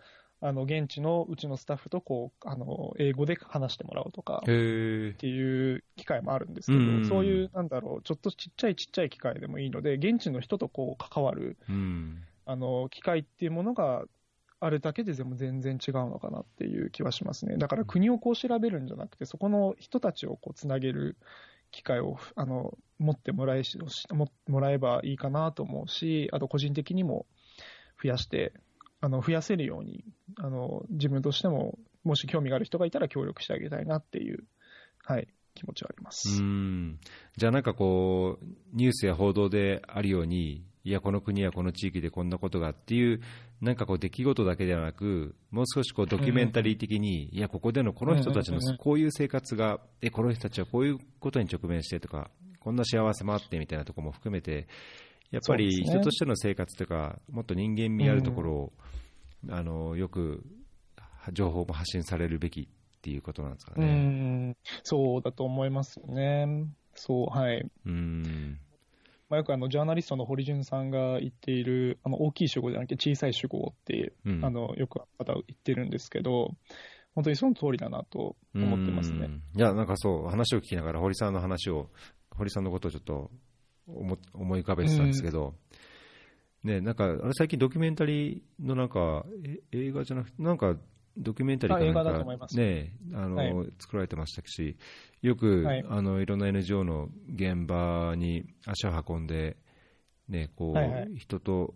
[0.45, 14.05] あの、現地のうちのスタッフとこう、あの、英語で話してもらうとか、っていう機会もあるんですけど、うん、そういう、なんだろう、ちょっとちっちゃいちっちゃい機会でもいいので、現地の人とこう、関わる、うん、あの、機会っていうものが、
[14.61, 17.59] あるだけで全然違うのかなっていう気はしますね。
[17.59, 21.19] だから国をこう調べるんじゃなくて、そこの人たちをこうつなげる
[21.71, 23.79] 機会をあの持ってもらえし
[24.11, 27.27] ももらえばいいかなと思うし、あと個人的にも
[28.03, 28.55] 増やして、
[29.05, 30.05] あの増やせるように
[30.39, 34.45] あの、自分としても、もし興味がある人がいたら協力してあげたいなっていう、
[35.05, 36.43] はい、気持ちはあります。
[36.43, 36.99] うん。
[37.37, 43.21] じゃあ、なんかこう、ニュースや報道であるように、いや、この国やこの地域でこんなことがっていう、
[43.61, 52.31] なんかこう出来事だけではなく、もう少しこうドキュメンタリー的に、いや、ここでのこの人たちのこういう生活が、え、この人たちはこういうことに直面してとか、
[52.61, 54.69] こんな幸せもあってみたいなところも含めて、
[55.35, 58.73] やっぱり人としての生活とか、もっと人間味あるところを、
[59.51, 60.45] あのよく
[61.33, 62.67] 情報も発信されるべきっ
[63.03, 64.57] ていうことなんですかね。
[64.83, 66.67] そうだと思いますね。
[66.95, 67.71] そう、はい。
[67.87, 68.59] うん
[69.29, 76.55] まあ、よくあのジャーナリストの堀潤さんが言っている、あの大きい主語じゃなくて小さい主語って、うんあのよく方言ってるんですけど、
[77.15, 79.27] 本当にその通りだなと思ってますね。
[79.27, 81.91] うんいや、なんかそう、話を聞きながら、堀さんの話を、
[82.31, 83.31] 堀さんのことをちょっと
[83.87, 85.55] 思思い浮かべてたんですけど、
[86.63, 90.77] ね、なんか、あれ最近ドキュメンタリーのなんか、え映画じゃなくて、なんか、
[91.17, 92.57] ドキュメンタリーかなんかあ映画だと思います。
[92.57, 93.73] ね、あの、はい。
[93.79, 94.77] 作られてましたし、
[95.21, 95.85] よく、はい。
[95.89, 99.57] あの、いろんな NGO の現場に足を運んで、
[100.29, 101.17] ね、こう、はいはい。
[101.17, 101.75] 人と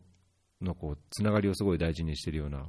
[0.62, 2.66] のこう、つながりをすごい大事にしてるような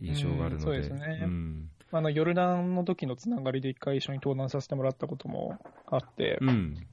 [0.00, 1.20] 印象があるので、うんそうですね。
[1.24, 1.70] うん。
[1.90, 6.86] あのヨルダンの時のつながりで一回一緒に登壇させてもらったこともあって、うん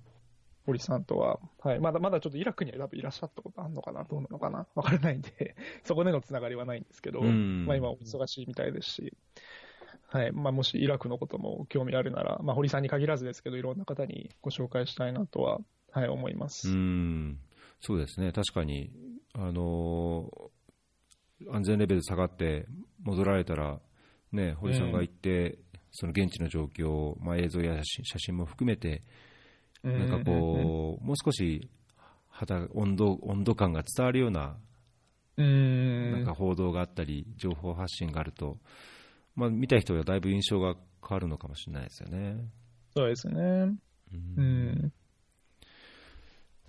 [0.66, 7.66] 堀さんとは、はい、まだまだちょっとイラクには多分いらっしゃったことあるのかな、どうなのかな、わからないんで、 そこでのつながりはないんですけど、うん。
[7.66, 9.14] まあ、今、お忙しいみたいですし、
[10.08, 10.32] はい。
[10.32, 15.60] まあ、もしイラクのことも興味あるなら、まあ、堀さんに限らずですけど、いろんな方にご紹介したいなとは、
[15.92, 16.70] はい、思います。
[16.70, 17.40] うん、
[17.80, 18.92] そうですね、確かに、
[19.34, 20.52] あのー
[21.50, 22.66] 安全レベル下がって
[23.04, 23.80] 戻られたら、
[24.32, 25.58] ね、堀さんが行って、
[25.92, 29.02] その現地の状況、まあ、映像や写真写真も含めて、
[29.84, 31.70] なんかこう、もう少し
[32.28, 34.58] 肌温度温度感が伝わるような
[35.38, 38.58] なんか報道があったり、情報発信があると、
[39.36, 40.76] まあ、見た人はだいぶ印象が
[41.08, 42.46] 変わるのかもしれないですよね。
[42.96, 43.76] そうですね。
[44.14, 44.92] うん、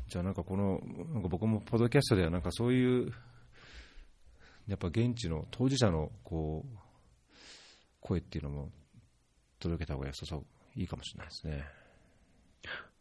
[0.08, 0.80] じゃあなんかこの、
[1.12, 3.12] なんか僕もポッドキャストではなんかそういう、
[4.68, 6.78] やっぱ現地の当事者のこう、
[8.00, 8.70] 声っていうのも
[9.58, 10.44] 届けた方が良さそう、
[10.76, 11.64] いいかもしれないですね。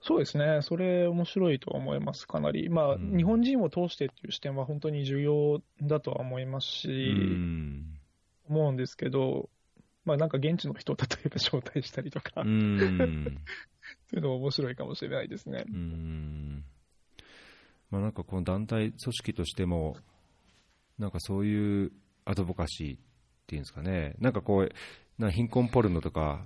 [0.01, 2.69] そうですね、それ面白いと思います、かなり。
[2.69, 7.99] まあ、うん日本人を通してっていう視点は本当に重要だとは思いますし、うん。
[8.49, 9.49] 思うんですけど、
[10.03, 13.37] まあなんか現地の人を例えば招待したりとか、う そういん。
[14.13, 15.65] うのも面白いかもしれないですね。
[15.67, 16.63] うん。
[17.91, 19.97] まあなんかこの団体、組織としても、
[20.97, 21.91] なんかそういう
[22.25, 22.99] アドボカシーっ
[23.45, 24.71] ていうんですかね、なんかこう、
[25.21, 26.43] な貧困ポルノとか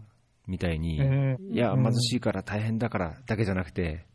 [0.47, 1.83] みたいに、うんいや、うん。
[1.83, 4.05] 貧しいから大変だからだけじゃなくて、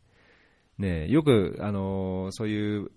[0.77, 2.91] ね、よく、あのーそういう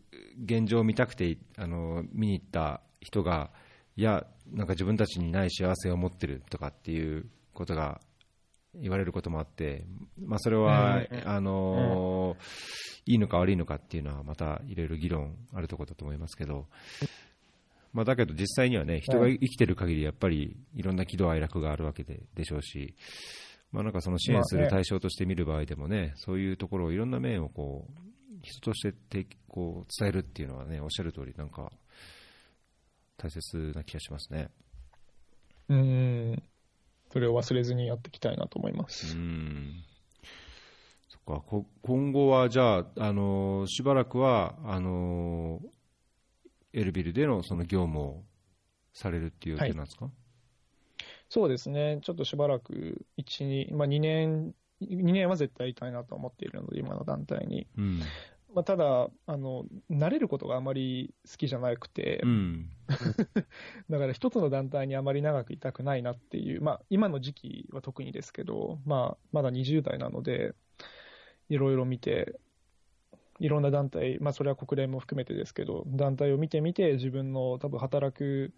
[0.45, 3.51] 現状を見たくて、あのー見に行った人が、
[3.97, 8.01] いや、なんか自分たちにない幸せを持ってるとかっていうことが
[8.75, 9.85] 言われることもあって、
[10.21, 11.29] まあ、それは、うん。
[11.29, 16.67] あのーいいのか悪いのかっていうのは、またいろいろ議論あるところだと思いますけど、
[17.95, 22.97] まあ、だけど実際にはね、人が生きてる限り、やっぱりいろんな喜怒哀楽があるわけででしょうし、
[23.71, 28.93] まあ、なんかその支援する対象として見る場合でもね、そういうところをいろんな面をこう人として
[29.23, 31.71] てこう伝えるっていうのはね、おっしゃる通り、なんか
[33.17, 34.49] 大切な気がしますね。
[35.69, 36.43] うん、
[37.13, 39.17] それを忘れずにやっていきたいなと思いまうす。
[39.17, 39.85] ん。
[41.09, 41.45] そっか。
[41.47, 45.61] こ今後はじゃあ、あのしばらくはあの
[46.75, 48.25] エルビルでのその業務を
[48.93, 50.11] されるっていう予定なんですか、
[51.29, 57.67] そうですね、ちょっとしばらく1、2、まあ、2年、2年は絶対いたいなと思っているので、今の団体に。
[57.79, 58.01] うん。
[58.55, 62.71] まあ、ただあの、慣れることがあまり好きじゃなくて、うん。
[63.91, 70.55] だから一つの団体にあまり長くいたくないなっていう、まあ、今の時期は特にですけど、まあ、まだ20代なので、
[71.49, 72.39] いろいろ見て、
[73.45, 78.55] いろんな団体、まあ、それは国連も含めてですけど、団体を見てみて、自分の多分働く、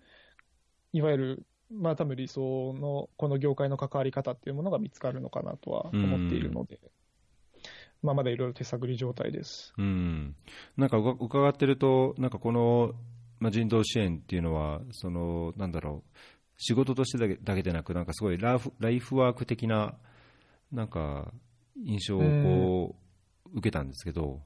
[0.92, 6.78] いわゆる、まあ、多分理想のこの業界の関わり方っていうものが見つかるのかなとは思っているので、
[8.00, 9.74] まあ、まだいろいろ手探り状態です。
[9.76, 10.36] うん、
[10.76, 12.92] なんか伺ってると、なんかこの、
[13.40, 16.20] まあ、人道支援っていうのは、そのなんだろう、
[16.58, 19.96] 仕事としてだけだけでなく、なんかすごいライフライフワーク的な
[20.70, 21.32] なんか
[21.84, 22.96] 印象をこ
[23.52, 24.42] う、受けたんですけど、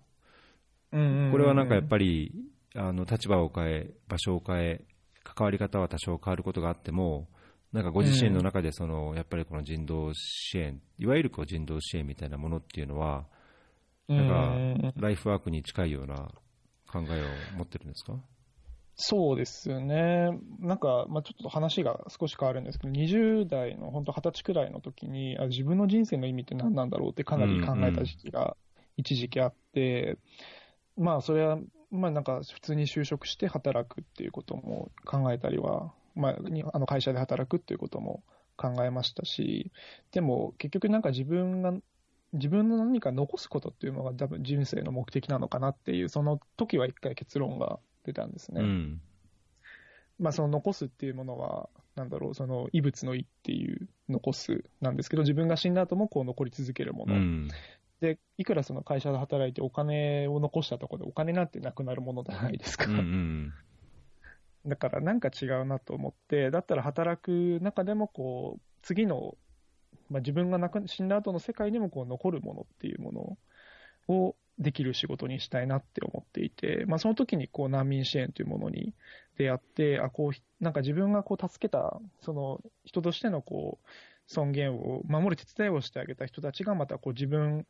[0.91, 2.33] これはなんかやっぱり
[2.75, 4.85] あの立場を変え、場所を変え、
[5.23, 7.29] 関わり方は多少変わることがあっても、
[7.73, 13.27] なんかご自身の中でその、やっぱりこの人道支援、いわゆるこう人道支援みたいなものっていうのは、
[14.09, 14.29] なん
[14.83, 16.17] かライフワークに近いような
[16.89, 17.23] 考え
[17.55, 18.15] を持ってるんですか？
[18.97, 20.31] そうですよね。
[20.59, 28.57] なんか、まあ、ちょっと話が少し変わるんですけど、20代の本当20歳くらいの時に、あ自分の人生の意味って何なんだろうってかなり考えた時期が
[28.97, 30.19] 一時期あって、
[31.01, 31.59] まあ、それは、
[31.91, 38.23] まあ、なんか普通に就職して働くっていうことも考えたりは、まあ、にあの会社で働くっていうことも
[38.57, 39.73] 考えましたし、
[40.13, 41.73] でも結局なんか自分が、
[42.35, 48.61] 自分の何か残すことっていうのが多分人生の目的なのかなっていう、その時は一回結論が出たんですね。
[48.61, 49.01] うん。
[50.19, 57.15] まあ、その残すっていうものは、なんだろう、その異物の意っていう残すなんですけど、自分が死んだ後もこう残り続けるもの
[58.01, 62.87] で、いくらその会社で働いてお金を残したところでお金なんてなくなるものじゃないですか。
[62.87, 63.53] うんうん
[64.67, 69.37] だからなんか違うなと思って、だったら働く中でもこう、次の、
[70.11, 73.39] まあ、自分が亡く死んだ後の世界にもこう残るものっていうも
[74.09, 78.93] のをできる仕事にしたいなって思っていて、まあ、その時にこう難民支援というものに
[79.39, 83.89] 出会って、あこうなんか自分がこう助けたその人としてのこう
[84.27, 87.67] 尊厳を守る手伝いをしてあげた人たちがまたこう自分、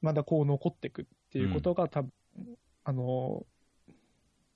[0.00, 2.12] まだこう残っていくっていうことが多分、
[2.84, 3.46] あの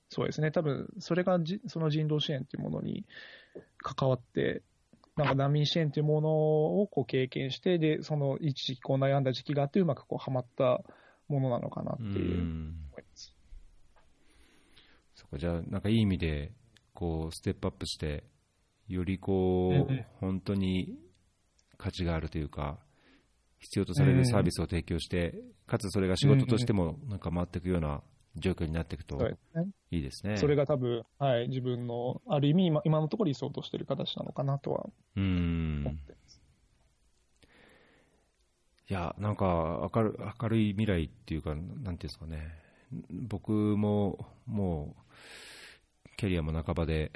[0.09, 3.05] そうですね、多分それがじその人道支援というものに
[3.77, 4.63] 関わって、
[5.15, 6.29] なんか難民支援というもの
[6.81, 10.81] をこう経験して、で、その一時期こう悩んだ時期があって、うまくこうはまった
[11.27, 12.15] ものなのかなってうん。
[12.15, 13.33] ういうん思います。
[15.15, 16.51] そっかじゃあ、なんかいい意味で、
[16.93, 18.23] こう、ステップアップして、
[18.87, 20.97] よりこう、ええ本当に
[21.77, 22.79] 価値があるというか、
[23.65, 25.33] 必要とされるサービスを提供して、
[25.67, 28.01] かつそれが仕事としてもなんか回っていくような
[28.35, 29.19] 状況になっていくと。
[29.91, 30.37] いいですね。
[30.37, 35.97] それが多分、はい、自分の、ある意味今、今のところ理想としている形なのかなとはう思っん。
[36.05, 36.41] てます。
[38.87, 42.51] いや、なんか明る明るい未来っていうか、なんていうんですかね、
[43.09, 44.95] 僕もも
[46.05, 47.11] う、キャリアも半ばで、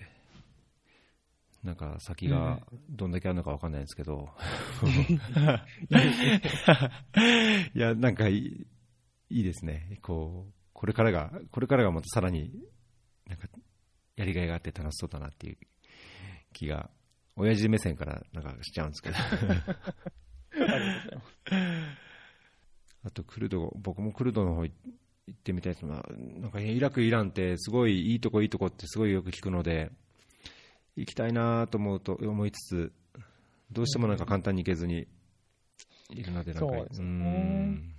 [1.63, 4.29] なんか先がどんだけあるのか分かんないんですけど、
[7.73, 8.67] いや、なんかいい
[9.29, 12.53] いいですね、こうこれからが、これからがまたさらに、
[13.27, 13.49] なんか
[14.15, 15.57] やりがいがあって楽しそうだなっていう
[16.53, 16.89] 気が、
[17.35, 19.15] 親父目線からなんかしちゃうんですけど。
[23.03, 24.73] あとクルド、僕もクルドの方行
[25.31, 25.85] ってみたいです。
[25.85, 29.91] が、なんかイラク、イランってすごいいいとこ、いいとこってすごいよく聞くので、
[30.99, 32.91] 行きたいなと思うと思いつつ、
[33.71, 35.07] どうしてもなんか簡単に行けずに
[36.09, 37.07] いるので、なんか、そうですね。
[37.07, 37.95] ん。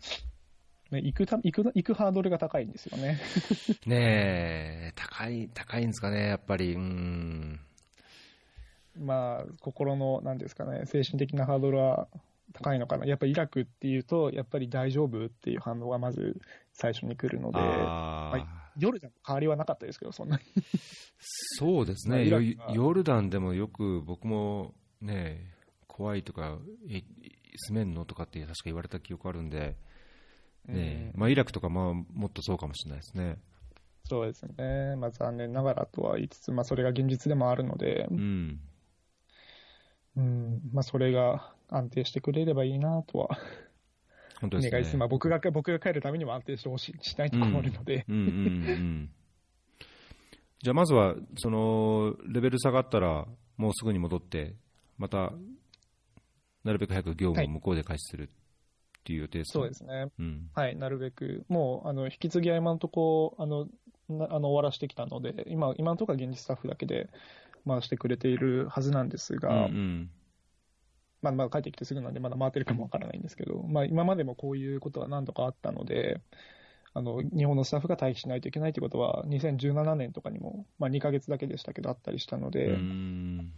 [0.90, 3.20] ね、行くた行く行くハードルが高いんですよね。
[3.86, 7.60] ねえ、高い、高いんですかね、やっぱり、うん、
[8.98, 12.08] まあ、心の、なんですかね、精神的なハードルは
[12.52, 13.06] 高いのかな。
[13.06, 16.40] やっぱりイラクっていうと、やっぱり大丈夫っていう反応がまず
[16.72, 18.38] 最初に来るので、あー。
[18.38, 20.42] はいヨルダンの変わりはなかったですけど、そんなに。
[21.20, 25.54] そうですね、ヨルダンでもよく僕もね、
[25.86, 26.58] 怖いとか、
[26.88, 27.02] え
[27.68, 29.76] 住めんのとかって確か言われた記憶あるんで、
[30.66, 33.38] ねまあ、イラクとかまあもっとそうかもしれないですね。
[34.04, 34.96] そうですね。
[34.96, 38.60] まあ残念ながらとは言いつつ、まあそれが現実でもあるので、うん、
[40.16, 43.38] うん、まあそれが安定してくれればいいなとは
[44.40, 44.68] 本当ですね。
[44.70, 44.96] お願いします。
[44.98, 48.28] まあ僕が、僕が帰るためにも安定してほしい、したいところもあるので、うんうんうん。
[48.28, 49.10] うん
[50.62, 53.26] じゃあまずはそのレベル下がったら
[53.56, 54.56] もうすぐに戻って
[54.98, 55.32] また
[56.64, 60.08] なるべく早く業務を向こうで開始するっていう予定ですか、そうですね。
[60.18, 60.50] うん。
[60.54, 63.66] はい、なるべく、もう、あの、引き継ぎは今のところ、あの、
[64.10, 67.08] なあの終わらしてきたので、今、今のところは現地スタッフだけで
[67.66, 70.10] 回してくれているはずなんですうんが、うん
[71.22, 76.20] まあ、まあ、帰ってきてすぐなんで、まだ回ってるかもわからないんですけど、まあ、今までもこういうことは何度かあったので、
[76.92, 83.52] あの、日本のスタッフが待機しないといけないということは、2017年とかにも、まあ、2ヶ月だけでしたけど、あったりしたので、うん。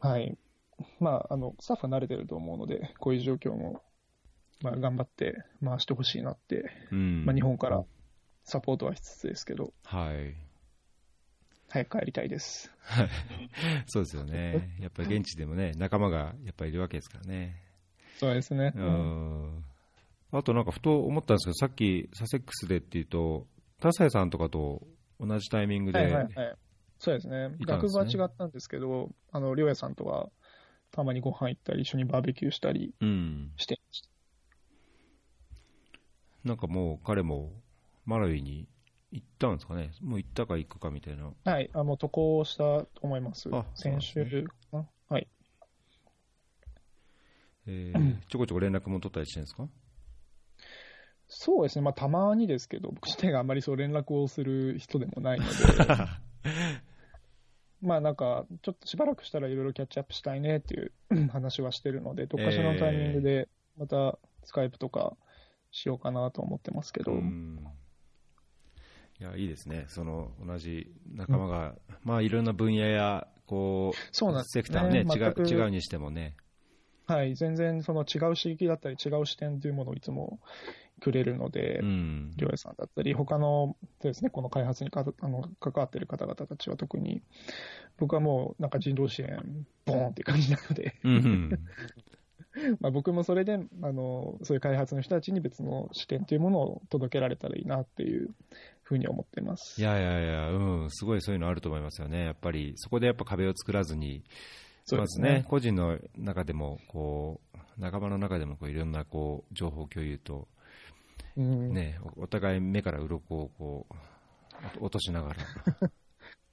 [0.00, 0.36] はい。
[1.00, 3.82] まあ、あの、スタッフは慣れてると思うので、こういう状況も、
[4.62, 7.24] まあ、頑張って回してほしいなってうん。
[7.24, 7.84] まあ、日本から
[8.44, 10.45] サポートはしつつですけど、はい
[11.76, 12.72] 早く帰りたいです。
[13.86, 17.60] そうですよね、やっぱり現地でもね、仲間がやっぱりいるわけですからね。
[18.18, 18.72] そうですね。
[18.74, 19.64] うん
[20.32, 23.46] あとなんかふと思ったんですけど、さっきサセックスでっていうと、
[23.80, 24.82] 田西さんとかと
[25.20, 26.56] 同じタイミングで、はいはいはい。
[26.98, 27.54] そうですね。
[27.60, 30.30] 学部は違ったんですけど、あの、りょうやさんとは、
[30.90, 34.02] たまにご飯行ったり、一緒にバーベキューしたりうん、してまし
[36.44, 37.52] なんかもう彼も
[38.06, 38.68] マラウイに
[39.12, 41.30] 行ったんですかね、もう行ったか行くかみたいな。
[41.44, 41.50] た。
[41.52, 41.70] はい。
[41.72, 43.64] あの、渡航したと思いますあ。
[43.74, 44.86] 先週かな？
[45.08, 45.28] はい。
[47.66, 49.68] えー ちょこちょこ連絡も取ったりしてるんですか？
[51.28, 51.82] そうですね。
[51.82, 55.50] まあ、たまにですけど、僕自体があんまりそう連絡をする人でもないので、
[57.82, 60.92] まあなんか、ちょっとしばらくしたらいろいろキャッチアップしたいねっていう
[61.30, 65.16] 話はしてるので、どっかしらのタイミングで、またスカイプとか
[65.72, 67.58] しようかなと思ってますけど、うん
[69.18, 76.36] いや、いいですね、その同じ仲間が、まあいろんな分野や、こう、そうなんねセクターね、違う違うにしてもね。
[77.06, 80.40] はい、全然その違う刺激だったり違う視点というものをいつも
[81.00, 82.32] くれるのでう、ん。
[82.36, 87.22] りょうやさんだったり、他のですね、この開発にかあの関わっている方々たちは特に、
[87.96, 91.50] 僕はもうなんか人道支援、ボーンって感じなので、うんうん
[92.80, 98.30] まあ僕もそれであの、そういう開発の人たちに別の視点というものを届けられたらいいなっていう
[98.86, 104.22] ふうに思ってますいやいやいや、うん、すごいそういうのあると思いますよね、やっぱりそこでやっぱ壁を作らずに、
[104.92, 110.46] まずね、個人の中でもこう、仲間の中でもこういろんなこう情報共有と、
[111.36, 113.86] ね、お互い目から鱗をこ
[114.80, 115.36] う落としながら。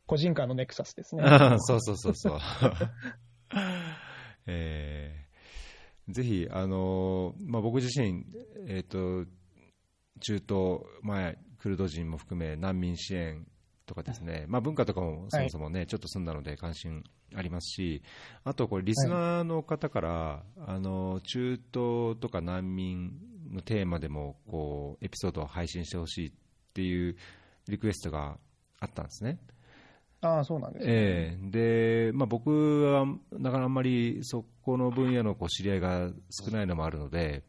[0.08, 1.24] 個人間のネクサスですね。
[1.62, 2.40] そうそうそうそう。
[4.48, 8.26] えー、ぜひ、あのまあ、僕自身、
[8.68, 9.30] えーと、
[10.20, 11.34] 中東、まあ、
[11.64, 13.48] クルド人も含め難民支援
[13.86, 18.04] とかですね、まあ、文化とかもそもそもね、はい、ちょっと済んだので関心ありますし、
[18.44, 23.14] あとこれ、リスナーの方から、はい、あの中東とか難民
[23.50, 26.32] のテーマでもこうエピソードを配信してほしいっ
[26.74, 27.16] ていう
[27.70, 28.38] リクエストが
[28.82, 29.40] あったんですね。
[30.20, 31.50] ああ、そうなんです、ね、えー、
[32.10, 33.06] で、まあ、僕は
[33.40, 37.44] だからあんまりそこの分野のこう知り合いが少ないのもあるので、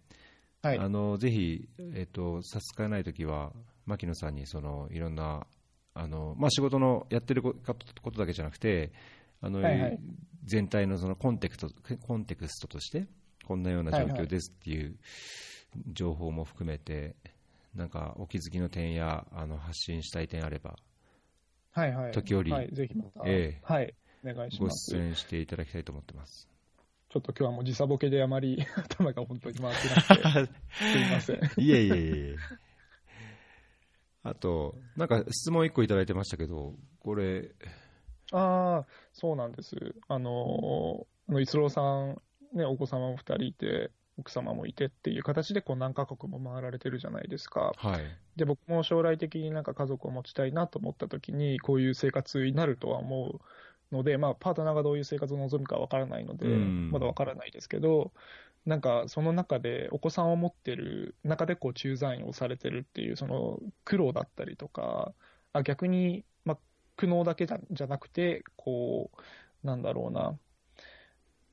[0.63, 3.53] はい、あのぜひ、えーと、差し支えないときは、
[3.87, 5.47] 牧野さんにそのいろんな
[5.95, 8.93] あの、まあ、仕事のやってることだけじゃなくて、
[9.41, 9.99] あの、はいはい、
[10.45, 11.69] 全体のそのコンテクト
[12.07, 13.07] コンテクストとして、
[13.47, 14.97] こんなような状況ですっていう
[15.93, 17.15] 情報も含めて、
[17.75, 20.77] なんかお気づきの点やあの発信したい点あれば、
[21.73, 24.95] はいはい、時折、はい、ぜひまた、えー、はい、お願いします。
[24.95, 26.49] ご出演していただきたいと思ってます。
[27.11, 31.37] ちょっと今日はもう時差ボケであまり 頭が本当に回ってなくて、すみません。
[31.63, 32.37] いえいえいえ。
[34.25, 37.51] あと、なんか質問1個いただいてましたけど、これ。
[38.33, 39.77] ああ、そうなんです。
[40.09, 42.21] あの、あの逸郎さん、
[42.55, 47.73] ね、お子様も2人いて、奥様もいてっていう形でこう何カ国も回られてるじゃないですか。
[47.77, 48.01] はい、
[48.37, 53.41] で僕も将来的になんか家族を持ちたいなと思った時にこういう生活になるとは思
[53.93, 58.13] うので、まあ、パートナーがどういう生活を望むかわからないので、まだわからないですけど、
[58.67, 65.13] なんかその中でお子さんを持ってる中でこう駐在員をされてるっていうその苦労だったりとか、
[65.53, 66.59] あ逆に、まあ、
[66.97, 69.11] 苦悩だけじゃなくて、こ
[69.63, 70.39] う、なんだろうな、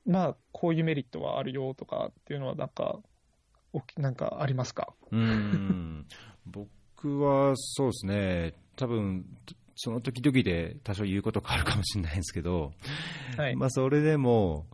[0.06, 2.98] まあ、こういうメリットはあるよとかっていうのは、なんか、
[3.96, 4.92] なんかありますか？
[5.10, 6.06] うん。
[6.46, 9.24] 僕はそうですね、多分
[9.76, 12.72] その時々で多少言うこと変わるかもしれないんですけど、
[13.36, 14.66] はい、まあそれでも、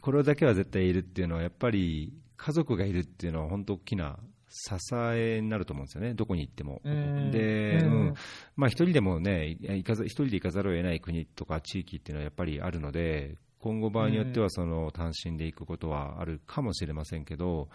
[0.00, 4.18] これだけは絶対いるっていうのは、やっぱり家族がいるっていうのは、本当大きな
[4.48, 6.80] 支えになると思うんですよね、どこに行っても。
[6.84, 8.14] で、うん。
[8.56, 17.68] まあ、一人でもね、一人で行かざるを得ない国とか地域っていうのはやっぱりあるので、今後、場合によってはその単身で行くことはあるかもしれませんけど、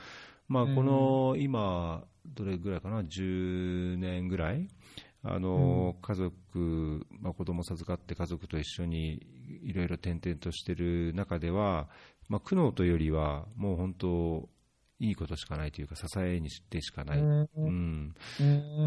[0.47, 4.67] まあ、この今、どれぐらいかな、10年ぐらい、
[5.23, 9.25] あの家族、まあ、子供授かって家族と一緒に
[9.63, 11.89] いろいろ転々としている中では、
[12.29, 14.49] まあ、苦悩というよりは、もう本当、
[14.99, 18.13] いいことしかないというか、支えにしてしかない、うん。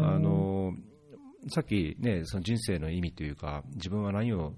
[0.01, 0.73] あの
[1.49, 4.53] さっき、ね、その人生の意味というか、自分は何を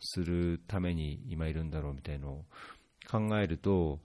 [0.00, 2.44] するために今いるんだろうみたいのを
[3.10, 4.00] 考えると、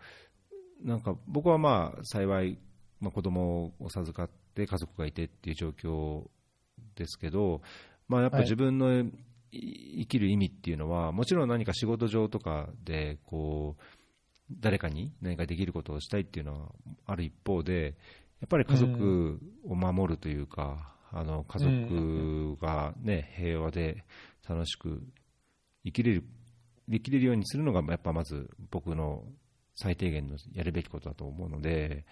[0.84, 2.60] なんか僕はまあ幸い、
[3.00, 6.30] まあ、子供を授かって家族がいてっていう状況
[6.96, 7.62] ですけど、
[8.08, 9.04] まあ、やっぱ自分の
[9.52, 13.84] 生きる意味っていうのは、もちろん何か仕事上とかでこう
[14.60, 16.72] 誰かに何かできることをしたいっていうのは
[17.06, 17.96] ある一方で、
[18.42, 24.04] やっぱり家族を守るというか、あの家族が、ね、平和で
[24.48, 25.02] 楽しく
[25.86, 26.24] 生きれる、
[26.90, 29.24] 生きれるようにするのが、やっぱまず僕の
[29.76, 32.06] 最低限のやるべきことだと思うので、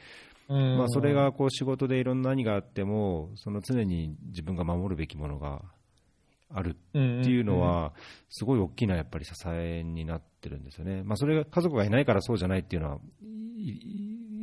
[0.50, 5.62] まあ、それがこう仕事でいろんな何があっても、その常に自分が守るべきものが
[6.52, 7.94] あるっていうのは、
[8.30, 11.04] すごい大きなやっぱり支えになってるんですよね。
[11.04, 13.00] まあ、それが家族がいないからそうじゃないっていうのは、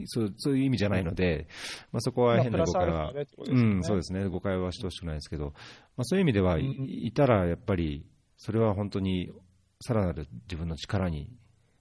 [0.04, 1.48] そうそういう意味じゃないので、
[1.90, 3.12] まあ、そこは変な誤解は、
[3.48, 5.54] うん、そうですね、誤解はしてほしくないですけど、
[5.96, 8.06] まあ、そういう意味では、いたらやっぱり、
[8.36, 9.32] それは本当に
[9.80, 11.28] さらなる自分の力に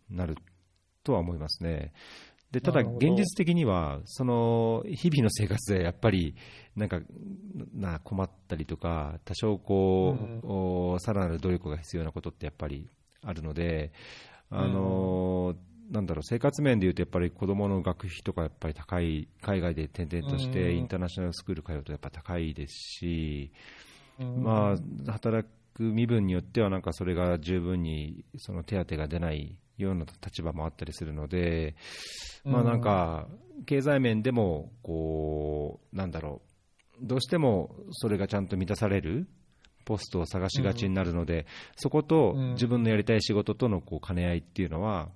[0.10, 0.36] なる
[1.04, 1.94] とは思いますね。
[2.56, 6.36] でただ、現実的には、その日々の生活でやっぱり、
[6.74, 7.02] なんか
[7.74, 12.90] な困ったりとか、多少こう、さらなる努力が必要なことってやっぱり
[13.24, 13.92] あるので、
[14.50, 15.56] あの
[15.92, 23.52] なんだろう生活面でいうと、やっぱり子どもの学費とかやっぱり高い、海外で転々としてインターナショナルスクール通うとやっぱ高いですし、
[24.18, 24.78] ま
[25.08, 31.76] あ、働く身分によっては、なんかそれが十分にその手当が出ないような立場もあったりするので、
[32.44, 33.28] まあなんか、
[33.66, 36.42] 経済面でも、こう、なんだろ
[37.02, 39.28] う、どうしてもそれがちゃんと満たされる
[39.86, 41.46] ポストを探しがちになるので、
[41.76, 45.10] そこと自分のやりたい仕事とのこう兼ね合いっていうのは、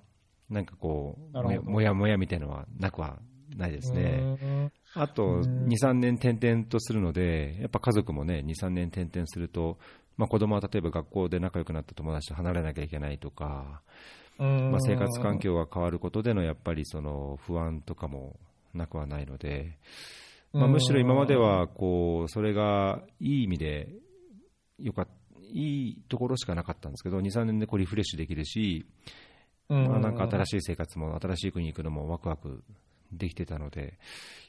[0.48, 3.18] なんかこう、もやもやみたいなのはなくは
[3.56, 4.70] ないですね。
[4.94, 9.78] あと、2、3年転々とするので、やっぱ家族もね、2、3年転々すると、
[10.16, 13.82] まあ、子供は例えば学校で仲良くなった友達と離れなきゃいけないとか、
[14.44, 18.36] まあ、生活環境が変わることでのやっぱりその不安とかも
[18.72, 19.78] なくはないので、
[20.52, 23.88] まあ、むしろ今まではこうそれがいい意味で
[24.78, 25.06] よか
[25.52, 28.86] いいところしかなかったんですけど、2、3年でこうリフレッシュできるし、
[29.68, 32.62] まあ、なんか新しい生活も新しい国に行くのもワクワク
[33.12, 33.98] できてたので、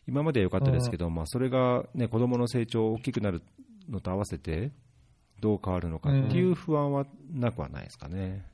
[0.08, 3.42] 今までは良かったですけど、まあ、それが、ね、子供の成長大きくなる
[3.90, 4.72] のと合わせて、
[5.40, 8.46] どう変わるのかっていう不安はなくはないですかね。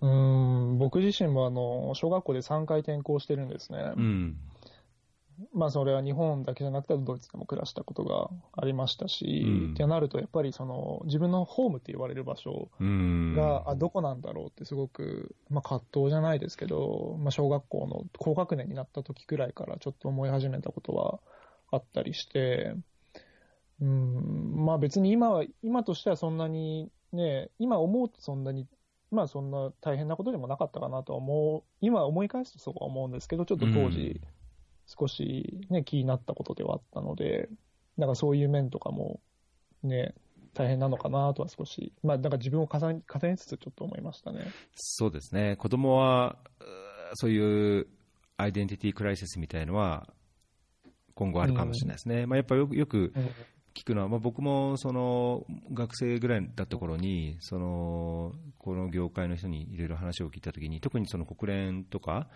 [0.00, 3.92] うん僕自身もあの小学校で3回転校してるんですね。
[3.96, 4.36] うん。
[5.52, 21.20] まあ、それは日本だけじゃなくてドイツでも暮らしたことがありましたし、うん、ってなると、やっぱりその自分のホームって言われる場所が、うん、あどこなんだろうってすごく、まあ、葛藤じゃないですけど、まあ、小学校の高学年になった時くらいからちょっと思い始めたことは
[21.70, 22.74] あったりして、
[23.82, 28.66] うんまあ、別に今は今としてはそんなにね、今思うとそんなに
[29.10, 34.20] まあそんな大変なことでもなかったかなとは思う、今思い返すとそうは思うんですけど、ちょっと当時、
[34.86, 37.48] 少しね、気になったことではあったので、
[37.96, 39.20] なんかそういう面とかも
[39.82, 40.14] ね、
[40.54, 44.46] 大変なのかなとは少し、まあ、なんか自分を重ね重ねつつちょっと思いましたね。
[44.74, 45.56] そうですね。
[45.56, 46.38] 子供は、
[47.14, 47.86] そういう
[48.36, 50.08] アイデンティティクライシスみたいのは、
[51.14, 52.22] 今後あるかもしれないですね。
[52.22, 53.12] うん、まあ、やっぱよくよく
[53.76, 62.28] 聞くのは、まあ、僕もその学生ぐらいだった頃にそのこの業界の人にいろいろ話を聞いたときに特にその国連とか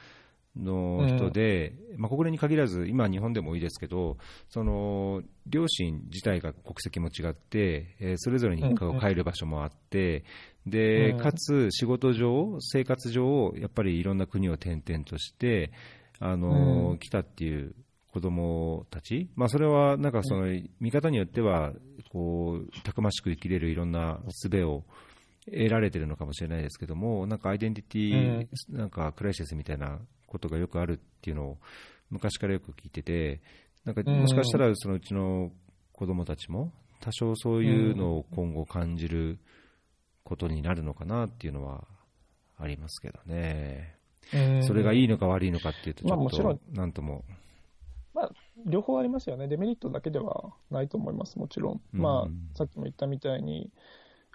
[0.55, 4.19] の人で、うん、まあ、国連に限らず今、日本でもいいですけど
[4.51, 10.25] その両親自体が国籍も違って、えー、それぞれに帰る場所もあって、
[10.67, 15.73] でかつ仕事上、生活上やっぱりいろんな国を転々として
[16.21, 17.75] あの、来たっていう
[18.13, 20.47] 子供たち、まあ、それはなんかその
[20.81, 21.73] 見方によっては
[22.11, 24.85] こうたくましく生きれるいろんな術を
[25.47, 31.59] 得られてるのかもしれないですけども、なんかアイデンティティ、なんかクライシスみたいなことがよくあるっていうのを
[32.11, 33.41] 昔からよく聞いてて、
[33.85, 35.51] なんかもしかしたらそのうちの
[35.93, 39.39] 子供たちも多少そういうのを今後感じる
[40.25, 41.85] ことになるのかなっていうのは
[42.59, 43.97] ありますけどね。
[44.63, 47.25] それがいいのか悪いのかっていうと、ちょっとなんとも。
[48.15, 48.31] まあ、
[48.67, 51.81] 両方ありますよね、デメリットだけではないと思います、もちろん。
[51.93, 53.71] まあ、さっきも言ったみたいに、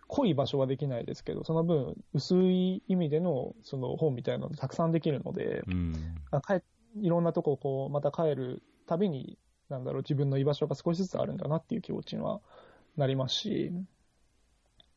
[0.08, 6.56] 濃い場所はできないですけど、その分、薄い意味でのその本みたいなのたくさんできるので、うん、か
[7.02, 9.38] いろんなとここうまた帰るたびに、
[9.70, 12.40] なんだろう、自分の居場所が少しずつあるんだなっていう気持ちには
[12.98, 13.88] なりますし、うん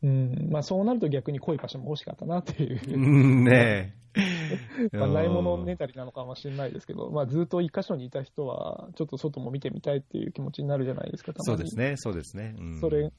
[0.03, 2.81] まあ、そうなると逆に濃い場所も欲しかったなっていう。
[2.95, 3.95] うんね
[4.93, 12.55] まあ、ないものねたりなのかもしれないですけど、まあ、ずっと一箇所にいた人は、ちょっと外も見てみたいっていう気持ちになるじゃないですか、そうですね、そうですね。
[12.59, 13.13] うん、それ、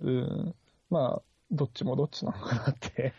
[0.00, 0.54] うん、
[0.88, 3.12] まあ、どっちもどっちなのかなって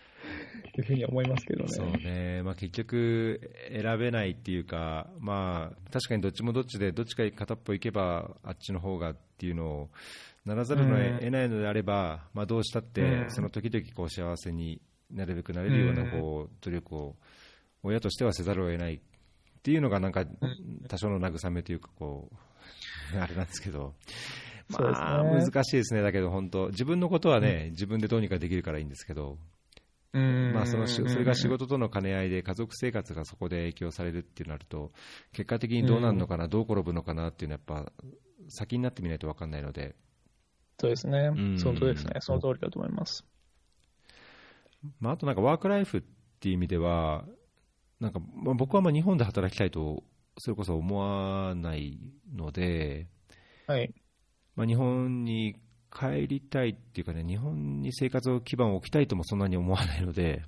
[0.78, 1.70] いうふうに思いますけどね。
[1.70, 9.90] そうね、まあ、結局、選べないっていうか、まあ、確かにどっちもどっちで、どっちか片っぽ行けば、あっちの方がっていうのを、
[10.46, 10.86] ならざるを
[11.20, 14.82] 得ないのであれば、まあ、どうしたって、その時々こう幸せに
[15.12, 17.16] なるべくなれるようなこう努力を
[17.84, 19.00] 親としてはせざるを得ないっ
[19.62, 20.26] ていうのが、なんか
[20.88, 22.36] 多少の慰めというかこう、
[23.20, 23.94] あれなんですけど、
[24.70, 29.38] まあ、難しいですね、だけど本当、自分のことはね、自分でどうにかできるからいいんですけど、
[30.14, 34.92] まあ、そのそれが仕事との兼ね合いで家族生活がそこで影響されるってなると
[35.32, 37.94] 結果的にどうなるのかな、どう転ぶのかなっていうのはやっぱ
[38.50, 39.96] 先になってみないと分かんないので。
[40.80, 43.26] そうですね、その通りですね、その通りだと思います。
[45.00, 46.04] まあ、あとなんかワークライフっ
[46.40, 47.24] ていう意味では、
[48.00, 50.04] なんかまあ僕はまあ日本で働きたいと、
[50.38, 52.00] それこそ思わない
[52.34, 53.08] ので、
[53.68, 53.94] はい。
[54.56, 55.56] まあ、日本に
[55.92, 60.44] 帰りたいっていうかね、日本に生活基盤を置きたいともそんなに思わないので、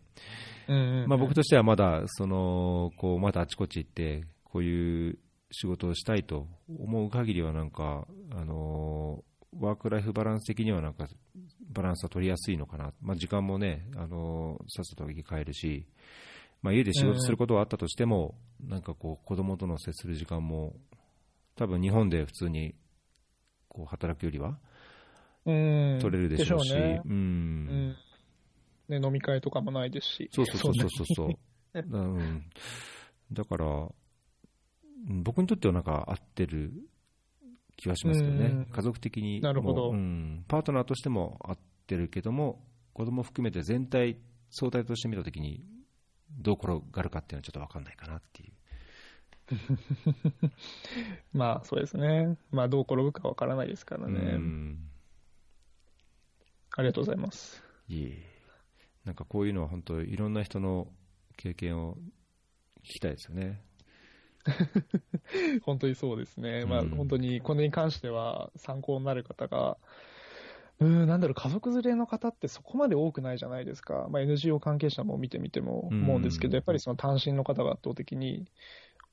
[1.08, 5.20] まあ、僕としてはまだそのこうまだあちこち行って、こういう
[5.52, 9.24] 仕事をしたいと思う限りは、なんか、あの
[9.60, 11.08] ワークライフバランス的にはなんか
[11.70, 15.86] バランスは取りやすいのかな、まあ、時間もね、あのさっさと生き返るし、
[16.62, 20.74] まあ、家で仕事することはあったとしても、なんかこう子供との接する時間も、
[21.56, 22.74] 多分日本で普通に
[23.68, 24.58] こう働くよりは
[25.46, 27.96] 取れるでしょうし、ね、うん、
[28.88, 31.30] ね、飲み会とかもないですし、そうそうそうそうそう、
[31.80, 32.46] うん、
[33.32, 33.90] だから、
[35.08, 36.72] 僕にとってはなんか合ってる
[37.76, 41.58] 気はしますけどね、家族的になるほど、うん、パートナーとしても合っ
[41.88, 44.18] てるけども、子供含めて全体、
[44.50, 45.66] 相対として見たときに、
[46.30, 48.54] どう転がるかっていうのはちょっと分かんないかなっていう。
[51.34, 52.38] まあそうですね。
[52.50, 54.20] まあどう転ぶかわからないですからね。
[54.20, 54.90] うん
[56.76, 57.64] ありがとうございます。
[57.88, 58.34] いえ
[59.06, 60.88] なんかこういうのは本当いろんな人の
[61.36, 61.96] 経験を
[62.84, 63.62] 聞きたいですよね。
[65.64, 66.66] 本当にそうですね。
[66.66, 69.78] まあうん本当にこれに関しては参考になる方が、
[70.80, 74.08] うーん、なんだろう、家族連れの方ってそこまで多くないじゃないですか。
[74.10, 78.46] まあ NGO 関係者も見てみても思うんですけうんど、やっぱりその単身の方が圧倒的に、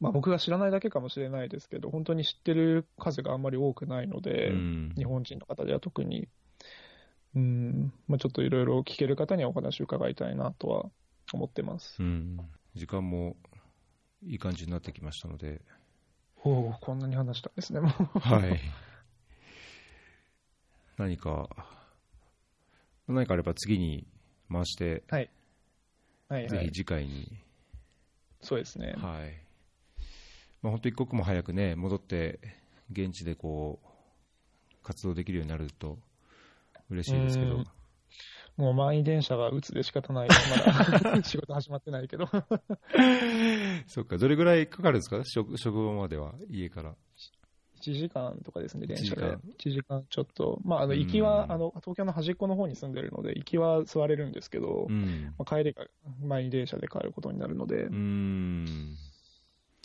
[0.01, 6.29] まあ僕が知らないだけかもしれないですけど、本当に知ってる数があんまり多くないので、うん日本人の方では特に、
[7.35, 10.91] うん、まあちょっといろいろ聞ける方にはお話を伺いたいなとは
[11.33, 11.97] 思ってます。
[12.01, 12.39] うん、
[12.75, 13.37] 時間も
[14.23, 15.61] いい感じになってきましたので、
[16.43, 18.19] おお、こんなに話したんですね、もう。
[18.19, 18.61] はい。
[20.97, 21.49] 何か、
[23.07, 24.07] 何かあれば次に
[24.51, 25.31] 回して、はい。
[26.29, 26.73] はいはいぜひ。
[26.73, 27.43] 次回に、
[28.41, 28.95] そうですね。
[28.97, 29.43] はい。
[30.63, 32.41] まあ、本当一刻も早くね、戻って、
[32.91, 33.87] 現地でこう、
[34.83, 35.99] 活動できるようになると
[36.91, 37.67] 嬉しいですけどうん、
[38.57, 40.29] もう満員電車が鬱で仕方ない。
[40.29, 40.35] ま
[41.15, 42.29] だ仕事始まってないけど。
[43.87, 45.23] そっか、どれぐらいかかるんですか？
[45.25, 46.95] 職職場までは、家から。
[47.81, 49.41] 1時間とかですね、電車1時で間。
[49.59, 50.61] 1時間ちょっと。
[50.65, 55.35] まあ、あの、うん行きは、あの、東京の端っこの方に住んでるので、行きは座れるんですけど、うん。
[55.39, 55.87] まあ、帰りが
[56.21, 58.97] 満員電車で帰ることになるので、うーん。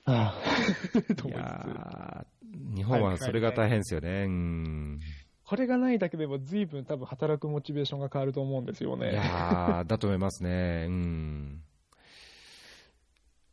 [0.06, 0.42] ああ、
[1.16, 2.76] とい思いつつ。
[2.76, 4.26] 日本はそれが大変ですよね。
[4.26, 5.00] うん。
[5.48, 9.14] これがないだけでも随分多分働くモチベーションが変わると思うんですよいね。
[9.14, 10.86] やーだと思いますね。
[10.88, 11.62] うん。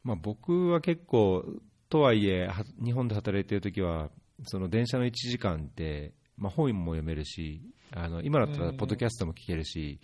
[0.03, 1.45] まあ僕は結構、
[1.91, 4.11] とはいえ、は日本で働いてるときは、
[4.45, 7.63] その電車の1時間って、まあ本も読めるし、
[7.95, 10.01] あの今だったらポッドキャストも聞けるし、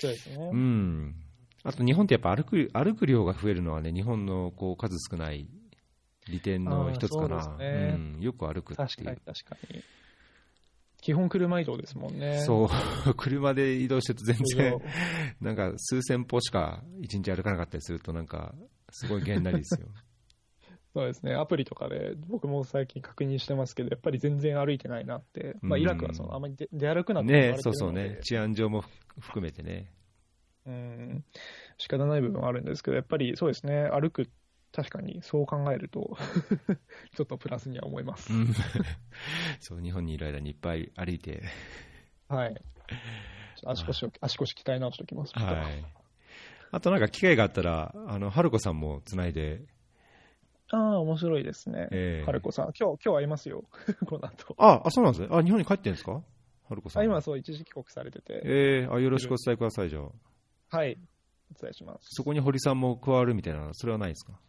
[0.00, 0.50] そうですね。
[0.52, 1.14] うん。
[1.62, 5.46] あと日本ってやっぱ歩く歩く量が増えるのはね、日本のこう数少ない
[6.28, 7.56] 利点の一つかな。
[7.58, 8.20] ねうん。
[8.20, 9.20] よく歩くって確かにいう。
[9.24, 9.84] 確かに。
[11.02, 12.38] 基本車移動ですもんね。
[12.38, 12.68] そう、
[13.18, 14.78] 車で移動してると全然、
[15.42, 18.54] なんか数千歩しか一日歩かなかったりすると、なんか、
[18.88, 19.88] すごいげんなりですよ。
[20.94, 21.34] そうですね。
[21.34, 25.56] アプリとかで僕も最近確認してますけど、やっぱり全然歩いてないなって。
[25.60, 28.84] まあ、うんイラクはそのあまり出出歩くなってねそうそうね、治安上も
[29.18, 29.90] 含めてね。
[30.66, 31.24] うん。
[31.78, 33.88] 仕方ない部分はあるんですけど、やっぱりそうですね。
[33.90, 34.30] 歩く、
[34.74, 36.16] 確かにそう考えると、
[37.14, 38.32] ちょっとプラスには思います。
[38.32, 38.48] うん
[39.60, 41.42] そう、日本にいる間にいっぱい歩いて、
[42.28, 42.62] はい。
[43.64, 45.32] 足腰を、足腰鍛え直しておきます。
[45.38, 45.84] はい。
[46.70, 49.62] あとなんか機会があったら、あの、春子さんもつないで、
[50.70, 51.88] ああ、面白いですね。
[51.92, 52.72] ええ春子さん。
[52.72, 53.64] 今日、今日会いますよ。
[54.06, 54.54] この後。
[54.56, 55.28] あ、あ、そうなんですね。
[55.30, 56.22] あ、日本に帰ってんですか？
[56.66, 57.02] 春子さん。
[57.02, 58.40] あ今、そう、一時帰国されてて。
[58.42, 60.76] ええあ、よろしくお伝えください、じゃあ。
[60.76, 60.98] はい。
[61.54, 62.06] お伝えします。
[62.12, 64.40] そこに堀さんも加わるみたいな、それはないですか？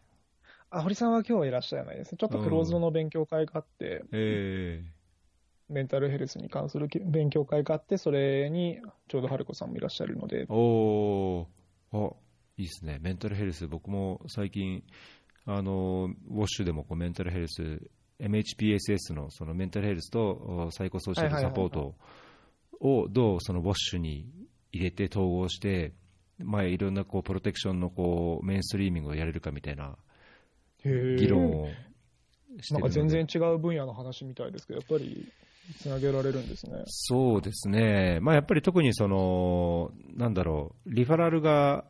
[0.73, 2.17] あ、堀さんは今日はいらっしゃらないですね。
[2.17, 4.93] ちょっとクローズドの勉強会があって、ええ
[5.69, 12.13] メンタルヘルスに関する勉強会があって、それにちょうど春子さんもいらっしゃるので、おー、あ、
[12.57, 12.99] いいですね。
[13.01, 14.83] メンタルヘルス、僕も最近、
[15.45, 17.81] あの、ウォッシュでもこうメンタルヘルス、
[18.19, 21.95] MHPSS のそのメンタルヘルスとおサイコソーシャルサポート
[22.79, 24.27] をどうそのウォッシュに
[24.71, 25.93] 入れて統合して、
[26.39, 29.97] まあ、いろんなこうプロテクションのこうメインストリーミングをやれるかみたいな
[30.83, 31.67] 議議論を
[32.61, 35.27] してなんか全然違う分野の話みたいですけど、やっぱり
[35.79, 36.83] つなげられるんですね。
[36.87, 41.85] そうですね、まあ、やっぱり特にその、なんだろう、リファラルが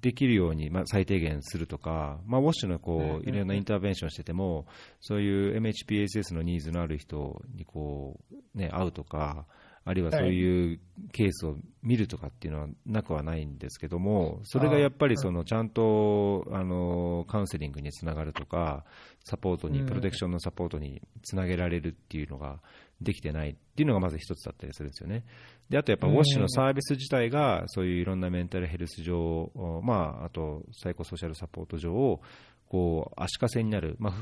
[0.00, 4.66] できるように、まあ、最低限するとか、まあ、ウォッシュのこういろんなインターベンションしてても、
[5.00, 9.46] そういう MHPSS のニーズのある人にこう、ね、会うとか、
[9.86, 10.80] あるいはそういう
[11.12, 18.84] ケースを見るとかっていうのはなくはないんですけども、それがやっぱりそのちゃんとあのカウンセリングにつながるとか、
[19.24, 19.86] サポートに、うん。
[19.86, 22.60] プロテクションのサポートにつなげられるっていうのが
[23.00, 25.24] できてないっていうのがまず一つだったりするんですよね。
[25.68, 29.50] で、あとやっぱウォッシュのサービス自体が、そういういろんなメンタルヘルス上、
[29.82, 32.20] まあ、あとサイコソーシャルサポート上を、
[32.68, 34.12] こう足かせになる、まあ、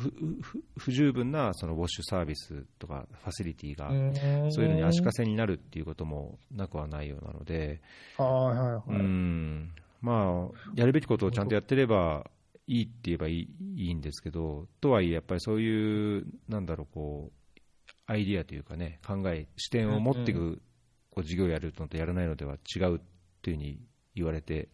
[0.76, 3.88] 不十分なそのウォッシュサービスとかファシリティが、
[4.50, 7.80] そういうのに足かせになるっていうこともなくはないようなので、
[8.18, 9.00] はいはいはい。
[9.00, 9.72] うん。
[10.00, 12.28] まあ、やるべきことをちゃんとやってれば
[12.66, 17.52] いいって言えばいいいいんですけど、とはいえ、やっぱりそういう、なんだろう、こう、
[18.06, 20.60] アイディアというかね、考え、視点を持っていく、
[21.10, 23.00] こう事業をやるのとやらないのでは違うっ
[23.42, 23.80] ていうふうに
[24.14, 24.68] 言われて、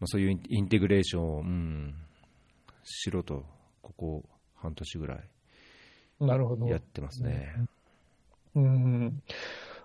[0.00, 1.94] まあ、そういうインインテグレーションを、うん、
[2.84, 3.44] しろと、
[3.82, 4.24] ここ
[4.54, 5.28] 半年ぐらい
[6.20, 6.66] なるほど。
[6.66, 7.54] やってますね。
[8.54, 9.22] うん。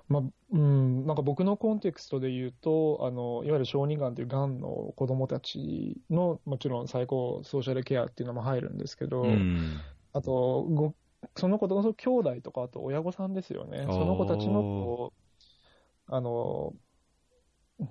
[0.08, 9.78] まあうん、なんか僕のコンテクストで言うと、あのいわゆる小児がんというがんの子どもたちの、もちろん最高ソーシャルケアっていうのも入るんですけど、うん、
[10.14, 10.96] あとご、
[11.36, 15.20] その子の兄弟とか、あと親御さんですよね、その子たちのこう
[16.12, 16.74] あの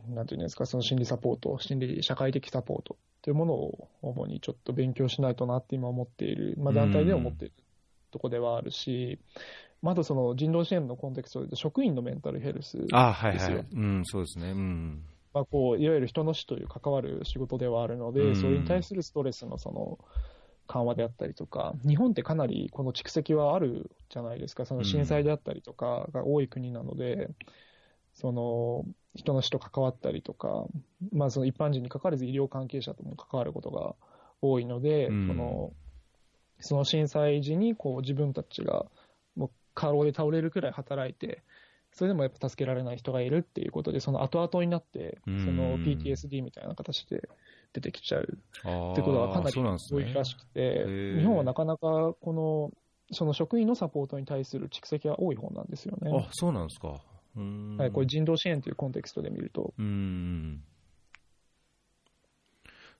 [0.09, 7.55] なんていうんですか、その心理サポート、心理社会的サポートというものを主にちょっと勉強しないとなって今思っている、まあ、団体では思っている
[8.10, 9.19] とこではあるし、
[9.81, 12.98] まだその人道支援のコンテクストで職員のメンタルヘルスですよ。
[12.98, 14.51] あはいはい、うん、そうですね。
[14.51, 15.02] うん。
[15.32, 19.98] まあ、こういわゆる人の死という関わる仕事ではあるので、うん、それに対するストレスのその
[20.66, 27.36] 緩和であったりとか、日本ってかなりこの蓄積はあるじゃないですか、その震災であったりとかが多い国なので、うん、
[28.15, 30.66] その人の死と関わったりとか、
[31.12, 33.94] まあ、その一般人にかかわらず医療関係者とも関わることが
[34.40, 35.72] 多いので、うん、その
[36.60, 38.86] その震災時にこう自分たちが
[39.74, 41.43] 過労で倒れるくらい働いて、
[41.93, 47.28] それでもやっぱ助けられない人がいるっていうことで、その後々になって、その PTSD みたいな形で
[47.72, 48.24] 出てきちゃうっ
[48.97, 52.72] てことがかなり多いらしくて、ね、日本はなかなかこの、
[53.12, 56.10] その職員のサポートに対する蓄積が多い方なんですよね。
[56.12, 57.01] あ、そうなんですか。
[57.77, 59.74] はい、これ人道支援というコンテクストで見ると。
[59.78, 60.62] うん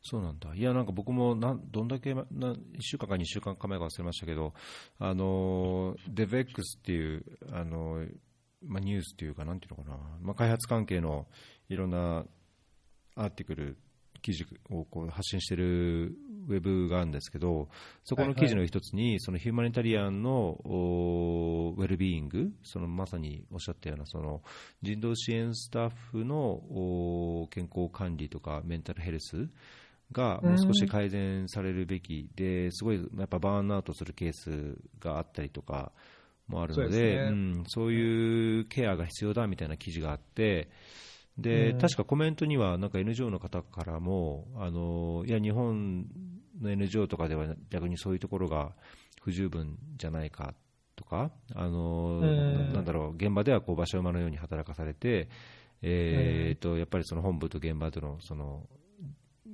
[0.03, 0.55] そうなんだ。
[0.55, 4.55] いや、なんか僕もなん、どんだけ、な1週間か2週間か前か忘れましたけど、
[4.99, 8.07] あの、デベックスっていう、あの、
[8.65, 11.27] まあ、ニュースっていうか、なんていうのかな、まあ、開発関係の
[11.69, 12.25] いろんな
[13.17, 13.77] アーティクル、
[14.23, 16.17] 記事をこう発信している
[16.49, 17.69] ウェブがあるんですけど、
[18.05, 24.43] そこの記事の一つに、そのヒューマニタリアンのウェルビーイング、そのまさにおっしゃったようなその
[24.83, 29.49] 人道支援スタッフの健康管理とかメンタルヘルス
[30.11, 35.93] がもう少し改善されるべきで、すごいやっぱバーンアウトするケースがあったりとか
[36.47, 37.31] もあるので、
[37.67, 40.71] そう、いうケアが必要だみたいな記事があって、
[41.39, 46.07] で確かコメントにはなんか NGO の方からも、あのいや、日本
[46.61, 48.73] の NGO とかでは逆にそういうところが
[49.23, 50.55] 不十分じゃないか
[50.97, 55.29] とか、あのなんだろう現場ではこう馬車馬のように働かされて、
[55.81, 58.67] えーとやっぱりその本部と現場とのその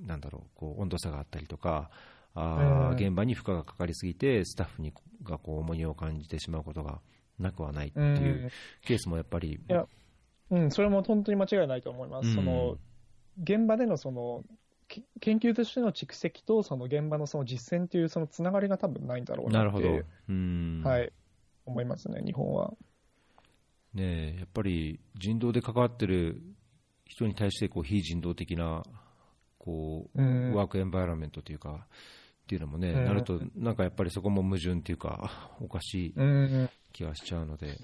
[0.06, 1.90] なんだろう、こう温度差があったりとか、
[2.34, 4.92] あ現場に負荷がかかりすぎて、スタッフに
[5.22, 7.00] がこう重荷を感じてしまうことが
[7.38, 8.50] なくはないっていう
[8.84, 9.60] ケースもやっぱり。
[10.50, 12.28] うん、それも本当に間違いないと思います。
[12.28, 12.78] うん、その
[13.42, 14.44] 現場でのその
[15.20, 21.12] 研究としての蓄積とその現場のその実践というそのつながりが多分ないんだろうなって、なるほどうんはい、
[21.66, 22.74] 思いますね、日本は。
[23.94, 26.42] ねやっぱり人道で関わってる
[27.06, 28.82] 人に対してこう非人道的な
[29.64, 30.20] こう、
[30.54, 31.86] ワークエンバイラメントというか、
[32.44, 36.14] っていうのもね、なると、なんかやっぱりそこも矛盾っていうか、おかしい
[36.92, 37.78] 気がしちゃうので。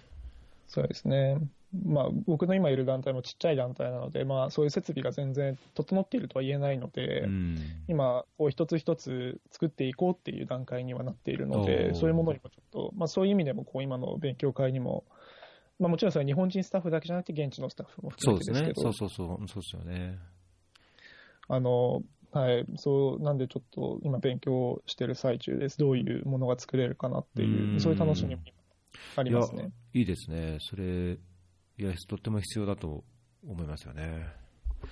[0.69, 1.39] そうですね。
[1.73, 15.05] まあ、僕の今いる団体もちっちゃい団体なので、まあ、そういう設備が全然整っているとは言えないので、うん、今、こう一つ一つ作っていこうっていう段階にはなっているので、そういうものにもちょっと、まあ、そういう意味でもこう今の勉強会にも、
[15.79, 20.19] まあ、もちろんそれは日本人スタッフだけじゃなくて、現地のスタッフも含めてですけど、そうですね、そうそうそう、そうですよね。
[21.49, 22.03] あの、
[22.33, 25.79] はい、そうなんでちょっと今勉強してる最中です。
[25.79, 28.43] どういうものが作れるかなっていう、うそういう楽しみも
[29.17, 29.71] ありますね。
[29.95, 30.59] いいですね。
[30.61, 31.19] それ、
[31.81, 33.05] いや、とっても必要だと
[33.43, 34.29] 思いますよね。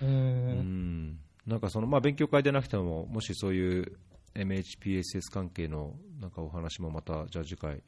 [0.01, 1.19] うん。
[1.47, 3.98] なんかその、まあ、勉強会でなくても、もしそういう
[4.35, 7.82] MHPSS 関係のなんかお話もまた、じゃあ次回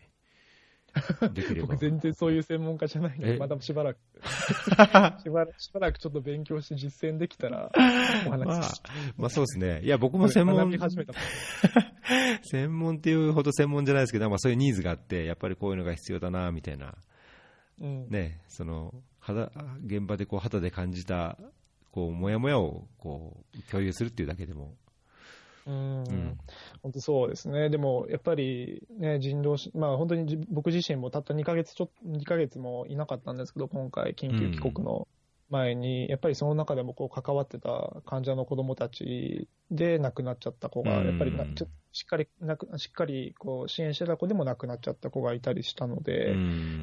[1.32, 1.68] できれば。
[1.68, 3.98] 僕全然そういう専門家じゃないので、まだしばらく
[5.22, 7.72] しばらく、しばらくちょっと勉強して実践できたら、
[8.26, 8.70] お話まあ、
[9.16, 9.80] まあそうですね。
[9.82, 10.70] いや、僕も専門、
[12.42, 16.94] 専門っていうほど専門じゃないですけど、まあそういうニーズがあって、やっぱりこういうのが必要だな、みたいな。
[17.80, 19.50] うん、ね、その、肌、
[19.84, 21.38] 現場でこう肌で感じた、
[21.92, 24.74] こう、もやもやを、こう、共有するっていうだけでも、
[25.66, 26.38] うん、
[26.82, 35.06] 本当そうですね、でもやっぱり、ね、人道まあ、本当に僕自身もたった2ヶ月ちょ2ヶ月もいなかったんですけど、今回、緊急帰国の
[35.50, 46.34] 前に、やっぱりその中でもこう関わってた患者の子どもたちで亡くなっちゃった子が、やっぱりなちょしっかりなくしっかりこう支援してた子でも亡くなっちゃった子がいたりしたので、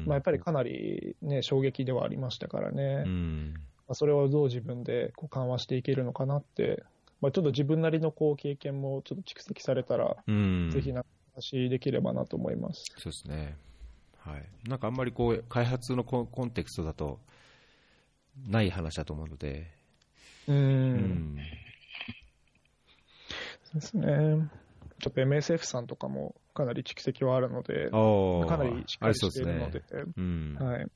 [0.06, 3.04] まあ、やっぱりかなり、ね、衝撃ではありましたからね。
[3.86, 6.84] まあ、それをどう自分でこう緩和していけるのかなって
[7.20, 11.04] まあ、ちょっと自分なりのこう経験もちょっと蓄積されたら、うん、ぜひな
[11.34, 12.84] 話できればなと思います。
[12.96, 13.56] そうですね。
[14.18, 14.68] はい。
[14.68, 17.18] なんかあんまりこう、開発のコンテクストだと、
[18.46, 19.70] ない話だと思うので。
[20.46, 20.56] うん。
[20.56, 21.36] うん
[23.64, 24.50] そうですね。
[25.00, 30.86] ちょっと MSF さんとかもかなり蓄積はあるので、かなりしっかりしているので、でねうん、はい。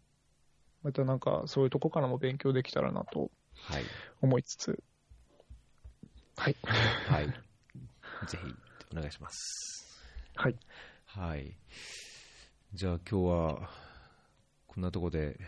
[0.82, 3.84] またなんかそういうとこからも勉強できたらなとはい。
[4.20, 4.82] 思いつつ、
[6.36, 6.56] はい。
[7.08, 7.26] はい。
[8.26, 8.54] ぜひ、
[8.92, 10.00] お願いします。
[10.34, 10.56] はい。
[11.06, 11.54] はい。
[12.74, 13.70] じゃあ今日は、
[14.66, 15.38] こんなとこで、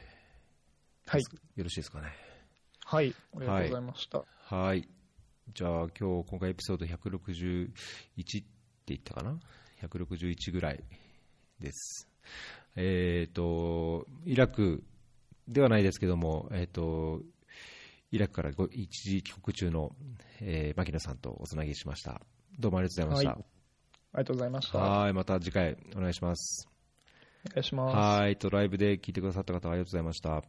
[1.06, 1.22] はい。
[1.56, 2.08] よろしいですかね。
[2.84, 3.14] はい。
[3.36, 4.24] ありがとうございました。
[4.38, 4.88] はい。
[5.52, 8.46] じゃあ今日、今回エピソード161って
[8.86, 9.38] 言ったかな
[9.82, 10.82] ?161 ぐらい
[11.60, 12.08] です。
[12.76, 14.82] えっ、と、イラク
[15.46, 17.20] ではないですけども、えっ、と、
[18.10, 19.94] イラクからご一時帰国中の、
[20.40, 22.22] えー牧野さんとおつなぎしました。
[22.58, 23.42] どうもありがとうございまあり
[24.18, 24.78] がとうございましした。
[24.78, 24.84] た。
[24.84, 25.12] おはい。
[25.12, 26.68] また次回お願いします。
[27.50, 27.96] 願いします。
[27.96, 28.36] はい。
[28.36, 30.44] と、ライブで聞いてくださった方ありがとうございました。